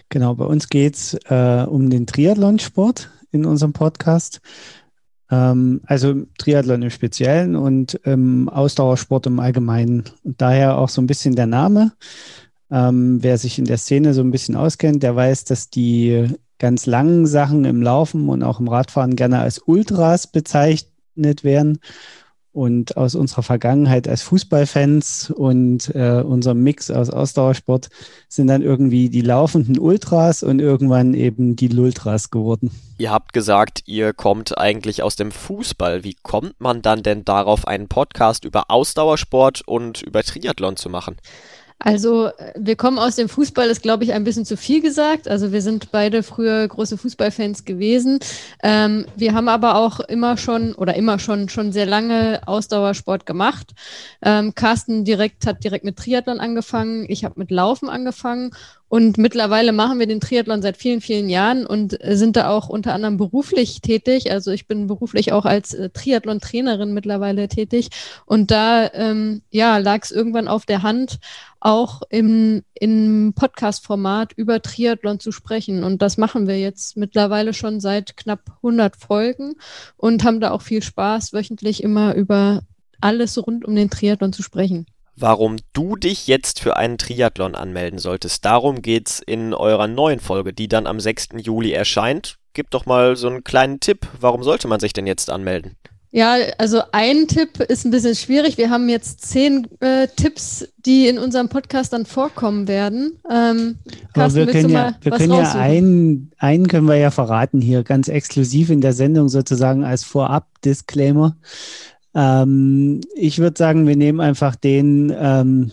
Genau, 0.09 0.35
bei 0.35 0.45
uns 0.45 0.69
geht's 0.69 1.15
äh, 1.25 1.65
um 1.67 1.89
den 1.89 2.07
Triathlonsport 2.07 3.09
in 3.31 3.45
unserem 3.45 3.73
Podcast. 3.73 4.41
Ähm, 5.31 5.81
also 5.85 6.23
Triathlon 6.37 6.81
im 6.81 6.89
Speziellen 6.89 7.55
und 7.55 7.99
ähm, 8.05 8.49
Ausdauersport 8.49 9.27
im 9.27 9.39
Allgemeinen. 9.39 10.03
Und 10.23 10.41
daher 10.41 10.77
auch 10.77 10.89
so 10.89 11.01
ein 11.01 11.07
bisschen 11.07 11.35
der 11.35 11.47
Name. 11.47 11.93
Ähm, 12.71 13.21
wer 13.21 13.37
sich 13.37 13.59
in 13.59 13.65
der 13.65 13.77
Szene 13.77 14.13
so 14.13 14.21
ein 14.21 14.31
bisschen 14.31 14.55
auskennt, 14.55 15.03
der 15.03 15.15
weiß, 15.15 15.45
dass 15.45 15.69
die 15.69 16.27
ganz 16.59 16.85
langen 16.85 17.27
Sachen 17.27 17.65
im 17.65 17.81
Laufen 17.81 18.29
und 18.29 18.43
auch 18.43 18.59
im 18.59 18.67
Radfahren 18.67 19.15
gerne 19.15 19.39
als 19.39 19.59
Ultras 19.59 20.27
bezeichnet 20.27 21.43
werden. 21.43 21.79
Und 22.51 22.95
aus 22.95 23.15
unserer 23.15 23.43
Vergangenheit 23.43 24.07
als 24.07 24.21
Fußballfans 24.21 25.29
und 25.29 25.93
äh, 25.93 26.23
unserem 26.25 26.63
Mix 26.63 26.89
aus 26.89 27.09
Ausdauersport 27.09 27.89
sind 28.29 28.47
dann 28.47 28.61
irgendwie 28.61 29.09
die 29.09 29.19
laufenden 29.19 29.77
Ultras 29.77 30.41
und 30.41 30.61
irgendwann 30.61 31.13
eben 31.15 31.57
die 31.57 31.67
Lultras 31.67 32.31
geworden. 32.31 32.71
Ihr 32.97 33.11
habt 33.11 33.33
gesagt, 33.33 33.81
ihr 33.87 34.13
kommt 34.13 34.57
eigentlich 34.57 35.03
aus 35.03 35.17
dem 35.17 35.33
Fußball. 35.33 36.05
Wie 36.05 36.15
kommt 36.23 36.55
man 36.59 36.81
dann 36.81 37.03
denn 37.03 37.25
darauf, 37.25 37.67
einen 37.67 37.89
Podcast 37.89 38.45
über 38.45 38.71
Ausdauersport 38.71 39.63
und 39.67 40.01
über 40.01 40.23
Triathlon 40.23 40.77
zu 40.77 40.89
machen? 40.89 41.17
Also 41.77 42.31
wir 42.55 42.75
kommen 42.77 42.97
aus 42.97 43.15
dem 43.15 43.27
Fußball, 43.27 43.67
ist 43.67 43.81
glaube 43.81 44.05
ich 44.05 44.13
ein 44.13 44.23
bisschen 44.23 44.45
zu 44.45 44.55
viel 44.55 44.81
gesagt. 44.81 45.27
Also 45.27 45.51
wir 45.51 45.61
sind 45.61 45.91
beide 45.91 46.23
früher 46.23 46.67
große 46.67 46.97
Fußballfans 46.97 47.65
gewesen. 47.65 48.19
Ähm, 48.63 49.05
wir 49.15 49.33
haben 49.33 49.49
aber 49.49 49.75
auch 49.75 49.99
immer 49.99 50.37
schon 50.37 50.73
oder 50.73 50.95
immer 50.95 51.19
schon 51.19 51.49
schon 51.49 51.73
sehr 51.73 51.85
lange 51.85 52.41
Ausdauersport 52.47 53.25
gemacht. 53.25 53.73
Ähm, 54.21 54.55
Carsten 54.55 55.03
direkt 55.03 55.45
hat 55.45 55.63
direkt 55.63 55.83
mit 55.83 55.97
Triathlon 55.97 56.39
angefangen. 56.39 57.05
Ich 57.09 57.25
habe 57.25 57.35
mit 57.37 57.51
Laufen 57.51 57.89
angefangen 57.89 58.51
und 58.87 59.17
mittlerweile 59.17 59.71
machen 59.71 59.97
wir 59.99 60.05
den 60.05 60.19
Triathlon 60.19 60.61
seit 60.61 60.77
vielen, 60.77 61.01
vielen 61.01 61.27
Jahren 61.27 61.65
und 61.65 61.97
sind 62.03 62.35
da 62.35 62.49
auch 62.49 62.69
unter 62.69 62.93
anderem 62.93 63.17
beruflich 63.17 63.81
tätig. 63.81 64.31
Also 64.31 64.51
ich 64.51 64.67
bin 64.67 64.85
beruflich 64.85 65.33
auch 65.33 65.45
als 65.45 65.73
äh, 65.73 65.89
Triathlon-Trainerin 65.89 66.93
mittlerweile 66.93 67.47
tätig. 67.47 67.89
Und 68.25 68.51
da 68.51 68.91
ähm, 68.93 69.41
ja, 69.49 69.79
lag 69.79 70.03
es 70.03 70.11
irgendwann 70.11 70.47
auf 70.47 70.67
der 70.67 70.83
Hand, 70.83 71.17
auch 71.59 72.03
im, 72.11 72.63
im 72.75 73.33
Podcast-Format 73.35 74.33
über 74.33 74.61
Triathlon 74.61 75.19
zu 75.19 75.31
sprechen. 75.31 75.83
Und 75.83 76.03
das 76.03 76.17
machen 76.17 76.47
wir 76.47 76.59
jetzt 76.59 76.95
mittlerweile 76.95 77.53
schon 77.55 77.79
seit 77.79 78.15
knapp 78.15 78.41
100 78.57 78.95
Folgen 78.95 79.55
und 79.97 80.23
haben 80.23 80.39
da 80.39 80.51
auch 80.51 80.61
viel 80.61 80.83
Spaß, 80.83 81.33
wöchentlich 81.33 81.81
immer 81.81 82.13
über 82.13 82.61
alles 83.01 83.35
rund 83.45 83.65
um 83.65 83.75
den 83.75 83.89
Triathlon 83.89 84.31
zu 84.31 84.43
sprechen 84.43 84.85
warum 85.15 85.57
du 85.73 85.95
dich 85.95 86.27
jetzt 86.27 86.59
für 86.59 86.77
einen 86.77 86.97
Triathlon 86.97 87.55
anmelden 87.55 87.99
solltest. 87.99 88.45
Darum 88.45 88.81
geht's 88.81 89.19
in 89.19 89.53
eurer 89.53 89.87
neuen 89.87 90.19
Folge, 90.19 90.53
die 90.53 90.67
dann 90.67 90.87
am 90.87 90.99
6. 90.99 91.29
Juli 91.37 91.71
erscheint. 91.71 92.37
Gib 92.53 92.69
doch 92.71 92.85
mal 92.85 93.15
so 93.15 93.27
einen 93.27 93.43
kleinen 93.43 93.79
Tipp. 93.79 94.07
Warum 94.19 94.43
sollte 94.43 94.67
man 94.67 94.79
sich 94.79 94.93
denn 94.93 95.07
jetzt 95.07 95.29
anmelden? 95.29 95.75
Ja, 96.15 96.37
also 96.59 96.81
ein 96.93 97.27
Tipp 97.27 97.59
ist 97.59 97.83
ein 97.83 97.91
bisschen 97.91 98.15
schwierig. 98.15 98.57
Wir 98.57 98.69
haben 98.69 98.87
jetzt 98.87 99.19
zehn 99.25 99.67
äh, 99.81 100.07
Tipps, 100.07 100.65
die 100.77 101.09
in 101.09 101.17
unserem 101.19 101.49
Podcast 101.49 101.91
dann 101.91 102.05
vorkommen 102.05 102.69
werden. 102.69 103.19
Ähm, 103.29 103.79
Carsten, 104.13 104.45
wir 104.45 104.53
können 104.53 104.69
ja, 104.69 104.95
wir 105.01 105.11
können 105.11 105.33
ja 105.33 105.51
einen, 105.55 106.31
einen 106.37 106.69
können 106.69 106.87
wir 106.87 106.95
ja 106.95 107.11
verraten 107.11 107.59
hier, 107.59 107.83
ganz 107.83 108.07
exklusiv 108.07 108.69
in 108.69 108.79
der 108.79 108.93
Sendung 108.93 109.27
sozusagen 109.27 109.83
als 109.83 110.05
Vorab-Disclaimer. 110.05 111.35
Ähm, 112.15 113.01
ich 113.15 113.39
würde 113.39 113.57
sagen, 113.57 113.87
wir 113.87 113.97
nehmen 113.97 114.21
einfach 114.21 114.55
den, 114.55 115.13
ähm, 115.15 115.71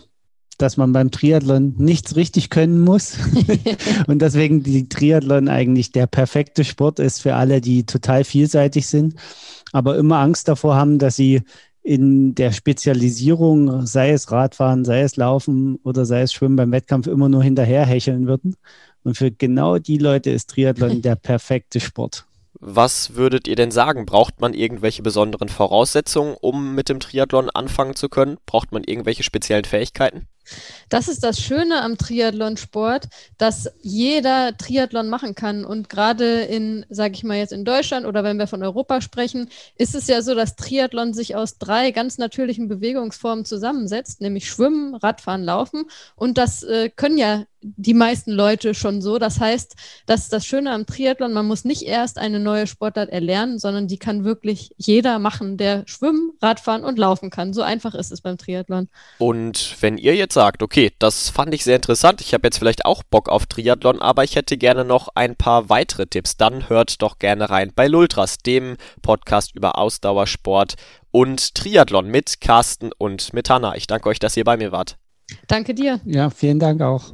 dass 0.59 0.77
man 0.77 0.93
beim 0.93 1.11
Triathlon 1.11 1.75
nichts 1.79 2.17
richtig 2.17 2.51
können 2.51 2.81
muss 2.81 3.17
und 4.07 4.21
deswegen 4.21 4.63
die 4.63 4.89
Triathlon 4.89 5.49
eigentlich 5.49 5.93
der 5.93 6.07
perfekte 6.07 6.65
Sport 6.65 6.99
ist 6.99 7.23
für 7.23 7.35
alle, 7.35 7.61
die 7.61 7.85
total 7.87 8.25
vielseitig 8.25 8.87
sind, 8.87 9.15
aber 9.73 9.97
immer 9.97 10.19
Angst 10.19 10.49
davor 10.49 10.75
haben, 10.75 10.99
dass 10.99 11.17
sie 11.17 11.43
in 11.83 12.35
der 12.35 12.53
Spezialisierung, 12.53 13.87
sei 13.87 14.11
es 14.11 14.31
Radfahren, 14.31 14.85
sei 14.85 15.01
es 15.01 15.17
Laufen 15.17 15.77
oder 15.83 16.05
sei 16.05 16.23
es 16.23 16.33
Schwimmen 16.33 16.57
beim 16.57 16.71
Wettkampf, 16.71 17.09
immer 17.09 17.29
nur 17.29 17.43
hinterher 17.43 17.85
hecheln 17.85 18.27
würden. 18.27 18.57
Und 19.03 19.17
für 19.17 19.33
genau 19.33 19.79
die 19.79 19.99
Leute 19.99 20.31
ist 20.31 20.51
Triathlon 20.51 21.03
der 21.03 21.17
perfekte 21.17 21.81
Sport. 21.81 22.25
Was 22.61 23.15
würdet 23.15 23.49
ihr 23.49 23.57
denn 23.57 23.71
sagen? 23.71 24.07
Braucht 24.07 24.41
man 24.41 24.55
irgendwelche 24.55 25.03
besonderen 25.03 25.49
Voraussetzungen, 25.49 26.37
um 26.41 26.75
mit 26.75 26.89
dem 26.89 27.01
Triathlon 27.01 27.51
anfangen 27.51 27.97
zu 27.97 28.09
können? 28.09 28.39
Braucht 28.47 28.73
man 28.73 28.85
irgendwelche 28.85 29.23
speziellen 29.23 29.65
Fähigkeiten? 29.65 30.29
Das 30.89 31.09
ist 31.09 31.23
das 31.25 31.41
Schöne 31.41 31.83
am 31.83 31.99
Triathlonsport, 31.99 33.09
dass 33.39 33.71
jeder 33.81 34.57
Triathlon 34.57 35.09
machen 35.09 35.35
kann. 35.35 35.65
Und 35.65 35.89
gerade 35.89 36.43
in, 36.43 36.85
sage 36.91 37.15
ich 37.15 37.25
mal 37.25 37.37
jetzt 37.37 37.53
in 37.53 37.65
Deutschland 37.65 38.07
oder 38.07 38.25
wenn 38.25 38.39
wir 38.39 38.47
von 38.47 38.63
Europa 38.63 39.01
sprechen, 39.01 39.49
ist 39.77 39.95
es 39.95 40.07
ja 40.07 40.23
so, 40.23 40.35
dass 40.35 40.57
Triathlon 40.57 41.15
sich 41.15 41.37
aus 41.37 41.59
drei 41.59 41.91
ganz 41.91 42.19
natürlichen 42.19 42.69
Bewegungsformen 42.69 43.45
zusammensetzt, 43.45 44.21
nämlich 44.21 44.49
Schwimmen, 44.49 44.95
Radfahren, 44.95 45.45
Laufen. 45.45 45.85
Und 46.15 46.39
das 46.39 46.63
äh, 46.63 46.91
können 46.91 47.19
ja 47.19 47.45
die 47.63 47.95
meisten 47.95 48.33
Leute 48.33 48.75
schon 48.75 49.01
so. 49.01 49.19
Das 49.19 49.39
heißt, 49.39 49.77
das 50.07 50.23
ist 50.23 50.33
das 50.33 50.45
Schöne 50.45 50.73
am 50.73 50.85
Triathlon. 50.85 51.33
Man 51.33 51.47
muss 51.47 51.65
nicht 51.65 51.83
erst 51.83 52.19
eine 52.19 52.41
neue 52.41 52.67
Sportart 52.67 53.09
erlernen, 53.11 53.59
sondern 53.59 53.87
die 53.87 53.99
kann 53.99 54.25
wirklich 54.25 54.75
jeder 54.77 55.19
machen, 55.19 55.57
der 55.57 55.85
schwimmen, 55.87 56.33
Radfahren 56.43 56.85
und 56.85 56.99
laufen 56.99 57.31
kann. 57.31 57.53
So 57.53 57.63
einfach 57.63 57.95
ist 57.95 58.11
es 58.11 58.21
beim 58.21 58.37
Triathlon. 58.37 58.89
Und 59.19 59.77
wenn 59.81 59.97
ihr 59.97 60.17
jetzt 60.17 60.32
sagt, 60.33 60.63
okay, 60.63 60.93
das 60.99 61.29
fand 61.29 61.55
ich 61.55 61.65
sehr 61.65 61.77
interessant, 61.77 62.21
ich 62.21 62.35
habe 62.35 62.47
jetzt 62.47 62.59
vielleicht 62.59 62.85
auch 62.85 63.03
Bock 63.03 63.29
auf 63.29 63.47
Triathlon, 63.47 64.01
aber 64.01 64.25
ich 64.25 64.37
hätte 64.37 64.57
gerne 64.57 64.85
noch 64.85 65.09
ein 65.15 65.37
paar 65.37 65.69
weitere 65.69 66.07
Tipps, 66.07 66.37
dann 66.37 66.69
hört 66.69 67.03
doch 67.03 67.19
gerne 67.19 67.51
rein 67.51 67.73
bei 67.75 67.87
Lultras, 67.87 68.39
dem 68.39 68.77
Podcast 69.03 69.55
über 69.55 69.79
Ausdauersport 69.79 70.75
und 71.11 71.55
Triathlon 71.55 72.09
mit 72.09 72.41
Carsten 72.41 72.91
und 72.97 73.33
mit 73.33 73.51
Hanna. 73.51 73.77
Ich 73.77 73.87
danke 73.87 74.09
euch, 74.09 74.19
dass 74.19 74.37
ihr 74.37 74.45
bei 74.45 74.57
mir 74.57 74.73
wart. 74.73 74.97
Danke 75.47 75.75
dir. 75.75 76.01
Ja, 76.05 76.31
vielen 76.31 76.59
Dank 76.59 76.83
auch. 76.83 77.13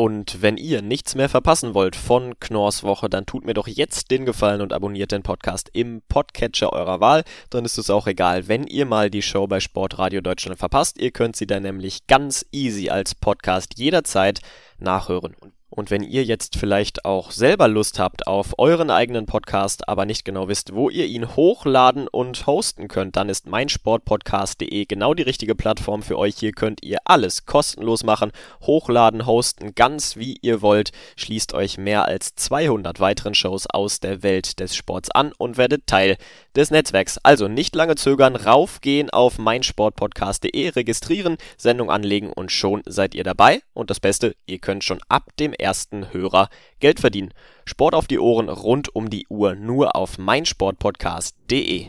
Und 0.00 0.40
wenn 0.40 0.56
ihr 0.56 0.80
nichts 0.80 1.14
mehr 1.14 1.28
verpassen 1.28 1.74
wollt 1.74 1.94
von 1.94 2.40
Knorrs 2.40 2.82
Woche, 2.82 3.10
dann 3.10 3.26
tut 3.26 3.44
mir 3.44 3.52
doch 3.52 3.68
jetzt 3.68 4.10
den 4.10 4.24
Gefallen 4.24 4.62
und 4.62 4.72
abonniert 4.72 5.12
den 5.12 5.22
Podcast 5.22 5.68
im 5.74 6.00
Podcatcher 6.08 6.72
eurer 6.72 7.00
Wahl. 7.00 7.22
Dann 7.50 7.66
ist 7.66 7.76
es 7.76 7.90
auch 7.90 8.06
egal, 8.06 8.48
wenn 8.48 8.66
ihr 8.66 8.86
mal 8.86 9.10
die 9.10 9.20
Show 9.20 9.46
bei 9.46 9.60
Sportradio 9.60 10.22
Deutschland 10.22 10.58
verpasst. 10.58 10.98
Ihr 10.98 11.10
könnt 11.10 11.36
sie 11.36 11.46
dann 11.46 11.64
nämlich 11.64 12.06
ganz 12.06 12.46
easy 12.50 12.88
als 12.88 13.14
Podcast 13.14 13.78
jederzeit 13.78 14.40
nachhören. 14.78 15.34
Und 15.38 15.52
Und 15.70 15.92
wenn 15.92 16.02
ihr 16.02 16.24
jetzt 16.24 16.56
vielleicht 16.56 17.04
auch 17.04 17.30
selber 17.30 17.68
Lust 17.68 18.00
habt 18.00 18.26
auf 18.26 18.58
euren 18.58 18.90
eigenen 18.90 19.26
Podcast, 19.26 19.88
aber 19.88 20.04
nicht 20.04 20.24
genau 20.24 20.48
wisst, 20.48 20.74
wo 20.74 20.90
ihr 20.90 21.06
ihn 21.06 21.36
hochladen 21.36 22.08
und 22.08 22.44
hosten 22.46 22.88
könnt, 22.88 23.14
dann 23.14 23.28
ist 23.28 23.46
meinsportpodcast.de 23.46 24.86
genau 24.86 25.14
die 25.14 25.22
richtige 25.22 25.54
Plattform 25.54 26.02
für 26.02 26.18
euch. 26.18 26.34
Hier 26.36 26.50
könnt 26.50 26.82
ihr 26.82 26.98
alles 27.04 27.46
kostenlos 27.46 28.02
machen, 28.02 28.32
hochladen, 28.62 29.26
hosten, 29.26 29.76
ganz 29.76 30.16
wie 30.16 30.38
ihr 30.42 30.60
wollt. 30.60 30.90
Schließt 31.14 31.54
euch 31.54 31.78
mehr 31.78 32.04
als 32.06 32.34
200 32.34 32.98
weiteren 32.98 33.34
Shows 33.34 33.68
aus 33.68 34.00
der 34.00 34.24
Welt 34.24 34.58
des 34.58 34.74
Sports 34.74 35.10
an 35.12 35.32
und 35.38 35.56
werdet 35.56 35.86
Teil 35.86 36.16
des 36.56 36.72
Netzwerks. 36.72 37.18
Also 37.22 37.46
nicht 37.46 37.76
lange 37.76 37.94
zögern, 37.94 38.34
raufgehen 38.34 39.10
auf 39.10 39.38
meinsportpodcast.de, 39.38 40.70
registrieren, 40.70 41.36
Sendung 41.56 41.92
anlegen 41.92 42.32
und 42.32 42.50
schon 42.50 42.82
seid 42.86 43.14
ihr 43.14 43.22
dabei. 43.22 43.62
Und 43.72 43.90
das 43.90 44.00
Beste, 44.00 44.34
ihr 44.46 44.58
könnt 44.58 44.82
schon 44.82 45.00
ab 45.08 45.28
dem 45.38 45.52
ersten 45.60 46.12
Hörer 46.12 46.48
Geld 46.80 47.00
verdienen. 47.00 47.32
Sport 47.64 47.94
auf 47.94 48.06
die 48.06 48.18
Ohren 48.18 48.48
rund 48.48 48.94
um 48.94 49.10
die 49.10 49.26
Uhr 49.28 49.54
nur 49.54 49.94
auf 49.94 50.18
meinsportpodcast.de. 50.18 51.88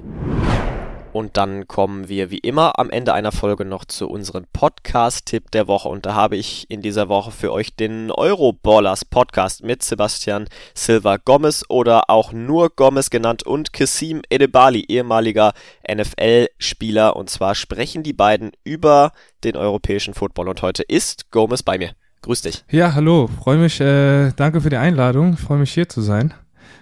Und 1.13 1.35
dann 1.35 1.67
kommen 1.67 2.07
wir 2.07 2.31
wie 2.31 2.37
immer 2.37 2.79
am 2.79 2.89
Ende 2.89 3.13
einer 3.13 3.33
Folge 3.33 3.65
noch 3.65 3.83
zu 3.83 4.09
unserem 4.09 4.45
Podcast-Tipp 4.53 5.51
der 5.51 5.67
Woche. 5.67 5.89
Und 5.89 6.05
da 6.05 6.15
habe 6.15 6.37
ich 6.37 6.69
in 6.69 6.81
dieser 6.81 7.09
Woche 7.09 7.31
für 7.31 7.51
euch 7.51 7.75
den 7.75 8.11
Euroballers 8.11 9.03
Podcast 9.03 9.63
mit 9.63 9.83
Sebastian 9.83 10.47
Silva 10.73 11.17
Gomez 11.17 11.65
oder 11.67 12.09
auch 12.09 12.31
nur 12.31 12.69
Gomez 12.69 13.09
genannt 13.09 13.43
und 13.43 13.73
Kassim 13.73 14.21
Edebali, 14.29 14.85
ehemaliger 14.87 15.51
NFL-Spieler. 15.89 17.17
Und 17.17 17.29
zwar 17.29 17.55
sprechen 17.55 18.03
die 18.03 18.13
beiden 18.13 18.51
über 18.63 19.11
den 19.43 19.57
europäischen 19.57 20.13
Football. 20.13 20.47
Und 20.47 20.61
heute 20.61 20.83
ist 20.83 21.29
Gomez 21.31 21.61
bei 21.61 21.77
mir. 21.77 21.93
Grüß 22.23 22.43
dich. 22.43 22.63
Ja, 22.69 22.93
hallo. 22.93 23.27
Freue 23.27 23.57
mich. 23.57 23.81
Äh, 23.81 24.31
danke 24.35 24.61
für 24.61 24.69
die 24.69 24.77
Einladung. 24.77 25.37
Freue 25.37 25.57
mich 25.57 25.73
hier 25.73 25.89
zu 25.89 26.01
sein. 26.01 26.33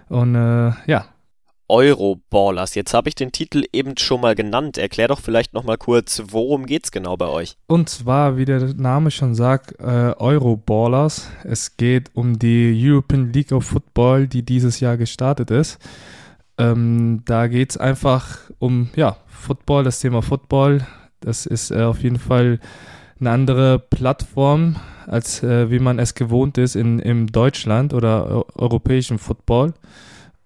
Und 0.09 0.35
äh, 0.35 0.71
ja. 0.85 1.05
Euroballers. 1.69 2.75
Jetzt 2.75 2.93
habe 2.93 3.07
ich 3.07 3.15
den 3.15 3.31
Titel 3.31 3.63
eben 3.71 3.95
schon 3.97 4.19
mal 4.19 4.35
genannt. 4.35 4.77
Erklär 4.77 5.07
doch 5.07 5.21
vielleicht 5.21 5.53
noch 5.53 5.63
mal 5.63 5.77
kurz, 5.77 6.21
worum 6.29 6.65
geht's 6.65 6.91
genau 6.91 7.15
bei 7.15 7.27
euch? 7.27 7.55
Und 7.67 7.87
zwar, 7.87 8.35
wie 8.37 8.43
der 8.43 8.73
Name 8.73 9.11
schon 9.11 9.33
sagt, 9.33 9.79
äh, 9.79 10.13
Euroballers. 10.17 11.29
Es 11.45 11.77
geht 11.77 12.09
um 12.15 12.37
die 12.37 12.77
European 12.77 13.31
League 13.31 13.53
of 13.53 13.65
Football, 13.65 14.27
die 14.27 14.43
dieses 14.43 14.81
Jahr 14.81 14.97
gestartet 14.97 15.51
ist. 15.51 15.79
Ähm, 16.57 17.21
da 17.23 17.47
geht 17.47 17.69
es 17.69 17.77
einfach 17.77 18.39
um 18.57 18.89
ja 18.95 19.15
Football, 19.27 19.85
das 19.85 20.01
Thema 20.01 20.21
Football. 20.21 20.85
Das 21.21 21.45
ist 21.45 21.71
äh, 21.71 21.83
auf 21.83 22.03
jeden 22.03 22.19
Fall 22.19 22.59
eine 23.19 23.31
andere 23.31 23.79
Plattform, 23.79 24.77
als 25.07 25.43
äh, 25.43 25.69
wie 25.69 25.79
man 25.79 25.99
es 25.99 26.15
gewohnt 26.15 26.57
ist 26.57 26.75
in, 26.75 26.99
in 26.99 27.27
Deutschland 27.27 27.93
oder 27.93 28.45
europäischen 28.57 29.17
Football. 29.17 29.73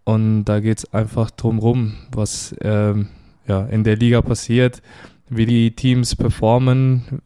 Und 0.04 0.46
da 0.46 0.60
geht 0.60 0.80
es 0.80 0.94
einfach 0.94 1.32
drum 1.32 1.60
rum, 1.60 1.94
was 2.12 2.56
ähm, 2.62 3.08
ja, 3.48 3.66
in 3.66 3.84
der 3.84 3.96
Liga 3.96 4.22
passiert, 4.22 4.82
wie 5.30 5.46
die 5.46 5.76
Teams 5.76 6.16
performen, 6.16 7.22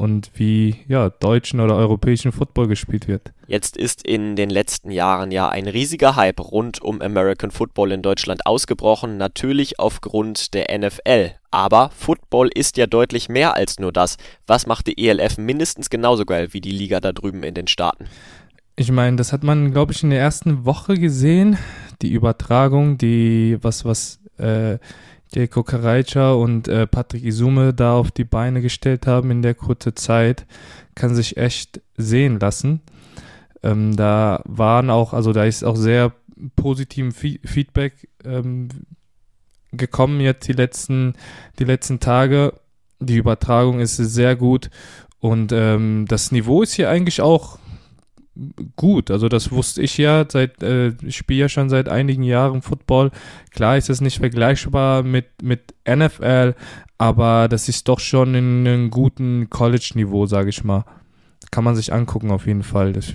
und 0.00 0.30
wie 0.34 0.76
ja, 0.88 1.10
deutschen 1.10 1.60
oder 1.60 1.76
europäischen 1.76 2.32
Football 2.32 2.68
gespielt 2.68 3.06
wird. 3.06 3.32
Jetzt 3.46 3.76
ist 3.76 4.06
in 4.06 4.34
den 4.34 4.48
letzten 4.48 4.90
Jahren 4.90 5.30
ja 5.30 5.48
ein 5.48 5.68
riesiger 5.68 6.16
Hype 6.16 6.40
rund 6.40 6.80
um 6.80 7.02
American 7.02 7.50
Football 7.50 7.92
in 7.92 8.00
Deutschland 8.00 8.46
ausgebrochen, 8.46 9.18
natürlich 9.18 9.78
aufgrund 9.78 10.54
der 10.54 10.76
NFL. 10.76 11.32
Aber 11.50 11.90
Football 11.94 12.48
ist 12.54 12.78
ja 12.78 12.86
deutlich 12.86 13.28
mehr 13.28 13.54
als 13.54 13.78
nur 13.78 13.92
das. 13.92 14.16
Was 14.46 14.66
macht 14.66 14.86
die 14.86 15.06
ELF 15.06 15.36
mindestens 15.36 15.90
genauso 15.90 16.24
geil 16.24 16.48
wie 16.52 16.60
die 16.60 16.72
Liga 16.72 17.00
da 17.00 17.12
drüben 17.12 17.42
in 17.42 17.54
den 17.54 17.66
Staaten? 17.66 18.06
Ich 18.76 18.90
meine, 18.90 19.16
das 19.16 19.32
hat 19.32 19.42
man, 19.42 19.72
glaube 19.72 19.92
ich, 19.92 20.02
in 20.02 20.10
der 20.10 20.20
ersten 20.20 20.64
Woche 20.64 20.94
gesehen. 20.94 21.58
Die 22.00 22.10
Übertragung, 22.10 22.96
die, 22.96 23.58
was, 23.60 23.84
was 23.84 24.20
äh, 24.38 24.78
Jelko 25.34 25.62
Karajca 25.62 26.32
und 26.32 26.68
äh, 26.68 26.86
Patrick 26.86 27.24
Isume 27.24 27.72
da 27.72 27.94
auf 27.94 28.10
die 28.10 28.24
Beine 28.24 28.60
gestellt 28.60 29.06
haben 29.06 29.30
in 29.30 29.42
der 29.42 29.54
kurzen 29.54 29.96
Zeit, 29.96 30.46
kann 30.94 31.14
sich 31.14 31.36
echt 31.36 31.80
sehen 31.96 32.40
lassen. 32.40 32.80
Ähm, 33.62 33.96
da 33.96 34.42
waren 34.44 34.90
auch, 34.90 35.12
also 35.12 35.32
da 35.32 35.44
ist 35.44 35.64
auch 35.64 35.76
sehr 35.76 36.12
positiven 36.56 37.12
Feedback 37.12 38.08
ähm, 38.24 38.68
gekommen 39.72 40.20
jetzt 40.20 40.48
die 40.48 40.52
letzten, 40.52 41.14
die 41.58 41.64
letzten 41.64 42.00
Tage. 42.00 42.54
Die 42.98 43.16
Übertragung 43.16 43.80
ist 43.80 43.96
sehr 43.96 44.36
gut 44.36 44.70
und 45.20 45.52
ähm, 45.52 46.06
das 46.08 46.32
Niveau 46.32 46.62
ist 46.62 46.72
hier 46.72 46.90
eigentlich 46.90 47.20
auch 47.20 47.58
gut. 48.76 49.10
Also 49.10 49.28
das 49.28 49.50
wusste 49.50 49.82
ich 49.82 49.98
ja 49.98 50.24
seit, 50.28 50.62
äh, 50.62 50.88
ich 51.02 51.16
spiele 51.16 51.40
ja 51.40 51.48
schon 51.48 51.68
seit 51.68 51.88
einigen 51.88 52.22
Jahren 52.22 52.62
Football. 52.62 53.10
Klar 53.50 53.76
ist 53.76 53.90
es 53.90 54.00
nicht 54.00 54.18
vergleichbar 54.18 55.02
mit, 55.02 55.42
mit 55.42 55.74
NFL, 55.88 56.54
aber 56.98 57.48
das 57.48 57.68
ist 57.68 57.88
doch 57.88 58.00
schon 58.00 58.34
in 58.34 58.66
einem 58.66 58.90
guten 58.90 59.50
College-Niveau, 59.50 60.26
sage 60.26 60.50
ich 60.50 60.64
mal. 60.64 60.84
Kann 61.50 61.64
man 61.64 61.74
sich 61.74 61.92
angucken 61.92 62.30
auf 62.30 62.46
jeden 62.46 62.62
Fall. 62.62 62.92
Das 62.92 63.14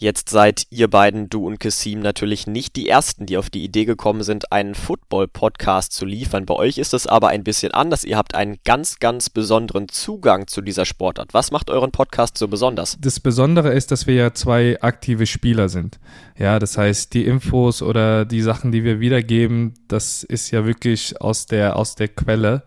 Jetzt 0.00 0.28
seid 0.28 0.68
ihr 0.70 0.86
beiden, 0.86 1.28
du 1.28 1.44
und 1.44 1.58
Kassim, 1.58 1.98
natürlich 1.98 2.46
nicht 2.46 2.76
die 2.76 2.88
Ersten, 2.88 3.26
die 3.26 3.36
auf 3.36 3.50
die 3.50 3.64
Idee 3.64 3.84
gekommen 3.84 4.22
sind, 4.22 4.52
einen 4.52 4.76
Football-Podcast 4.76 5.92
zu 5.92 6.06
liefern. 6.06 6.46
Bei 6.46 6.54
euch 6.54 6.78
ist 6.78 6.94
es 6.94 7.08
aber 7.08 7.30
ein 7.30 7.42
bisschen 7.42 7.74
anders. 7.74 8.04
Ihr 8.04 8.16
habt 8.16 8.36
einen 8.36 8.58
ganz, 8.64 9.00
ganz 9.00 9.28
besonderen 9.28 9.88
Zugang 9.88 10.46
zu 10.46 10.60
dieser 10.60 10.84
Sportart. 10.84 11.34
Was 11.34 11.50
macht 11.50 11.68
euren 11.68 11.90
Podcast 11.90 12.38
so 12.38 12.46
besonders? 12.46 12.96
Das 13.00 13.18
Besondere 13.18 13.72
ist, 13.72 13.90
dass 13.90 14.06
wir 14.06 14.14
ja 14.14 14.32
zwei 14.34 14.80
aktive 14.80 15.26
Spieler 15.26 15.68
sind. 15.68 15.98
Ja, 16.38 16.60
das 16.60 16.78
heißt, 16.78 17.12
die 17.12 17.24
Infos 17.24 17.82
oder 17.82 18.24
die 18.24 18.42
Sachen, 18.42 18.70
die 18.70 18.84
wir 18.84 19.00
wiedergeben, 19.00 19.74
das 19.88 20.22
ist 20.22 20.52
ja 20.52 20.64
wirklich 20.64 21.20
aus 21.20 21.46
der, 21.46 21.74
aus 21.74 21.96
der 21.96 22.06
Quelle. 22.06 22.62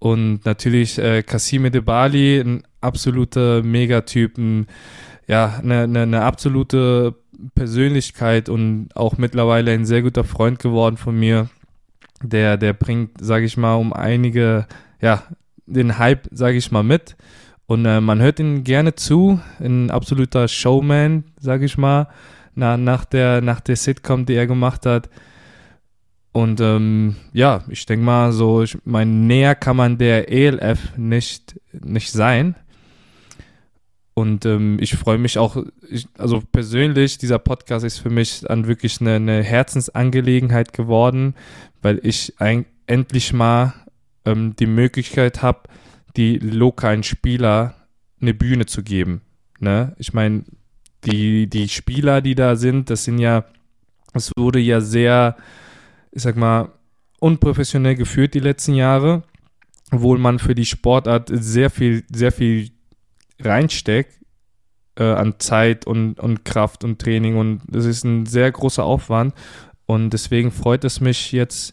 Und 0.00 0.44
natürlich 0.44 0.98
äh, 0.98 1.22
Kassim 1.22 1.70
Debali, 1.70 2.40
ein 2.40 2.64
absoluter 2.80 3.62
Megatypen 3.62 4.66
ja, 5.28 5.60
eine, 5.62 5.82
eine, 5.82 6.02
eine 6.02 6.22
absolute 6.22 7.14
Persönlichkeit 7.54 8.48
und 8.48 8.88
auch 8.94 9.18
mittlerweile 9.18 9.72
ein 9.72 9.84
sehr 9.84 10.02
guter 10.02 10.24
Freund 10.24 10.58
geworden 10.58 10.96
von 10.96 11.16
mir. 11.16 11.48
Der, 12.22 12.56
der 12.56 12.72
bringt, 12.72 13.24
sage 13.24 13.44
ich 13.44 13.56
mal, 13.56 13.74
um 13.74 13.92
einige, 13.92 14.66
ja, 15.00 15.22
den 15.66 15.98
Hype, 15.98 16.26
sage 16.32 16.56
ich 16.56 16.72
mal, 16.72 16.82
mit. 16.82 17.16
Und 17.66 17.84
äh, 17.84 18.00
man 18.00 18.20
hört 18.20 18.40
ihn 18.40 18.64
gerne 18.64 18.94
zu. 18.94 19.38
Ein 19.60 19.90
absoluter 19.90 20.48
Showman, 20.48 21.24
sage 21.38 21.66
ich 21.66 21.76
mal, 21.76 22.08
na, 22.54 22.76
nach, 22.76 23.04
der, 23.04 23.42
nach 23.42 23.60
der 23.60 23.76
Sitcom, 23.76 24.24
die 24.24 24.34
er 24.34 24.46
gemacht 24.46 24.86
hat. 24.86 25.10
Und 26.32 26.60
ähm, 26.60 27.16
ja, 27.32 27.64
ich 27.68 27.84
denke 27.84 28.04
mal, 28.04 28.32
so, 28.32 28.62
ich 28.62 28.78
mein, 28.84 29.26
näher 29.26 29.54
kann 29.54 29.76
man 29.76 29.98
der 29.98 30.32
ELF 30.32 30.96
nicht, 30.96 31.60
nicht 31.72 32.10
sein. 32.10 32.56
Und 34.18 34.44
ähm, 34.46 34.78
ich 34.80 34.96
freue 34.96 35.16
mich 35.16 35.38
auch, 35.38 35.56
ich, 35.88 36.08
also 36.18 36.42
persönlich, 36.50 37.18
dieser 37.18 37.38
Podcast 37.38 37.84
ist 37.84 37.98
für 37.98 38.10
mich 38.10 38.40
dann 38.40 38.66
wirklich 38.66 39.00
eine, 39.00 39.14
eine 39.14 39.44
Herzensangelegenheit 39.44 40.72
geworden, 40.72 41.36
weil 41.82 42.00
ich 42.02 42.34
ein, 42.38 42.64
endlich 42.88 43.32
mal 43.32 43.74
ähm, 44.24 44.56
die 44.56 44.66
Möglichkeit 44.66 45.40
habe, 45.40 45.68
die 46.16 46.38
lokalen 46.38 47.04
Spieler 47.04 47.76
eine 48.20 48.34
Bühne 48.34 48.66
zu 48.66 48.82
geben. 48.82 49.20
Ne? 49.60 49.94
Ich 49.98 50.12
meine, 50.12 50.42
die, 51.04 51.46
die 51.46 51.68
Spieler, 51.68 52.20
die 52.20 52.34
da 52.34 52.56
sind, 52.56 52.90
das 52.90 53.04
sind 53.04 53.18
ja, 53.18 53.44
es 54.14 54.32
wurde 54.36 54.58
ja 54.58 54.80
sehr, 54.80 55.36
ich 56.10 56.22
sag 56.22 56.34
mal, 56.34 56.72
unprofessionell 57.20 57.94
geführt 57.94 58.34
die 58.34 58.40
letzten 58.40 58.74
Jahre, 58.74 59.22
obwohl 59.92 60.18
man 60.18 60.40
für 60.40 60.56
die 60.56 60.66
Sportart 60.66 61.30
sehr 61.32 61.70
viel, 61.70 62.02
sehr 62.10 62.32
viel 62.32 62.70
reinsteckt 63.40 64.18
äh, 64.96 65.04
an 65.04 65.34
Zeit 65.38 65.86
und, 65.86 66.18
und 66.20 66.44
Kraft 66.44 66.84
und 66.84 67.00
Training 67.00 67.36
und 67.36 67.62
das 67.66 67.84
ist 67.84 68.04
ein 68.04 68.26
sehr 68.26 68.50
großer 68.50 68.84
Aufwand 68.84 69.34
und 69.86 70.10
deswegen 70.10 70.50
freut 70.50 70.84
es 70.84 71.00
mich 71.00 71.32
jetzt, 71.32 71.72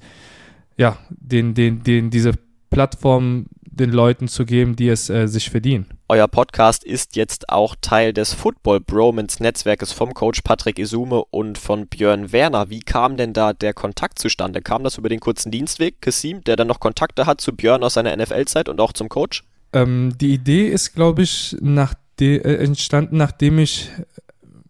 ja, 0.78 0.98
den, 1.10 1.54
den, 1.54 1.84
den, 1.84 2.10
diese 2.10 2.34
Plattform 2.70 3.48
den 3.76 3.92
Leuten 3.92 4.30
zu 4.30 4.46
geben, 4.46 4.76
die 4.76 4.88
es 4.88 5.10
äh, 5.10 5.28
sich 5.28 5.50
verdienen. 5.50 5.86
Euer 6.08 6.30
Podcast 6.30 6.84
ist 6.84 7.16
jetzt 7.18 7.50
auch 7.50 7.76
Teil 7.82 8.14
des 8.14 8.34
Football 8.34 8.80
Bromance 8.80 9.44
Netzwerkes 9.44 9.92
vom 9.92 10.14
Coach 10.14 10.42
Patrick 10.44 10.80
Isume 10.80 11.26
und 11.26 11.58
von 11.58 11.88
Björn 11.88 12.32
Werner. 12.32 12.70
Wie 12.70 12.80
kam 12.80 13.18
denn 13.18 13.34
da 13.34 13.52
der 13.52 13.74
Kontakt 13.74 14.20
zustande? 14.20 14.62
Kam 14.62 14.84
das 14.84 14.98
über 14.98 15.10
den 15.10 15.20
kurzen 15.20 15.52
Dienstweg, 15.52 16.02
Kassim, 16.02 16.42
der 16.46 16.56
dann 16.56 16.68
noch 16.68 16.80
Kontakte 16.80 17.26
hat 17.26 17.42
zu 17.42 17.54
Björn 17.54 17.84
aus 17.84 17.96
seiner 17.96 18.16
NFL-Zeit 18.16 18.70
und 18.70 18.80
auch 18.80 18.94
zum 18.94 19.10
Coach? 19.10 19.44
Ähm, 19.74 20.14
die 20.20 20.34
Idee 20.34 20.68
ist, 20.68 20.94
glaube 20.94 21.24
ich, 21.24 21.56
nach 21.62 21.94
de, 22.20 22.38
äh, 22.38 22.64
entstanden, 22.64 23.18
nachdem 23.18 23.60
ich 23.60 23.92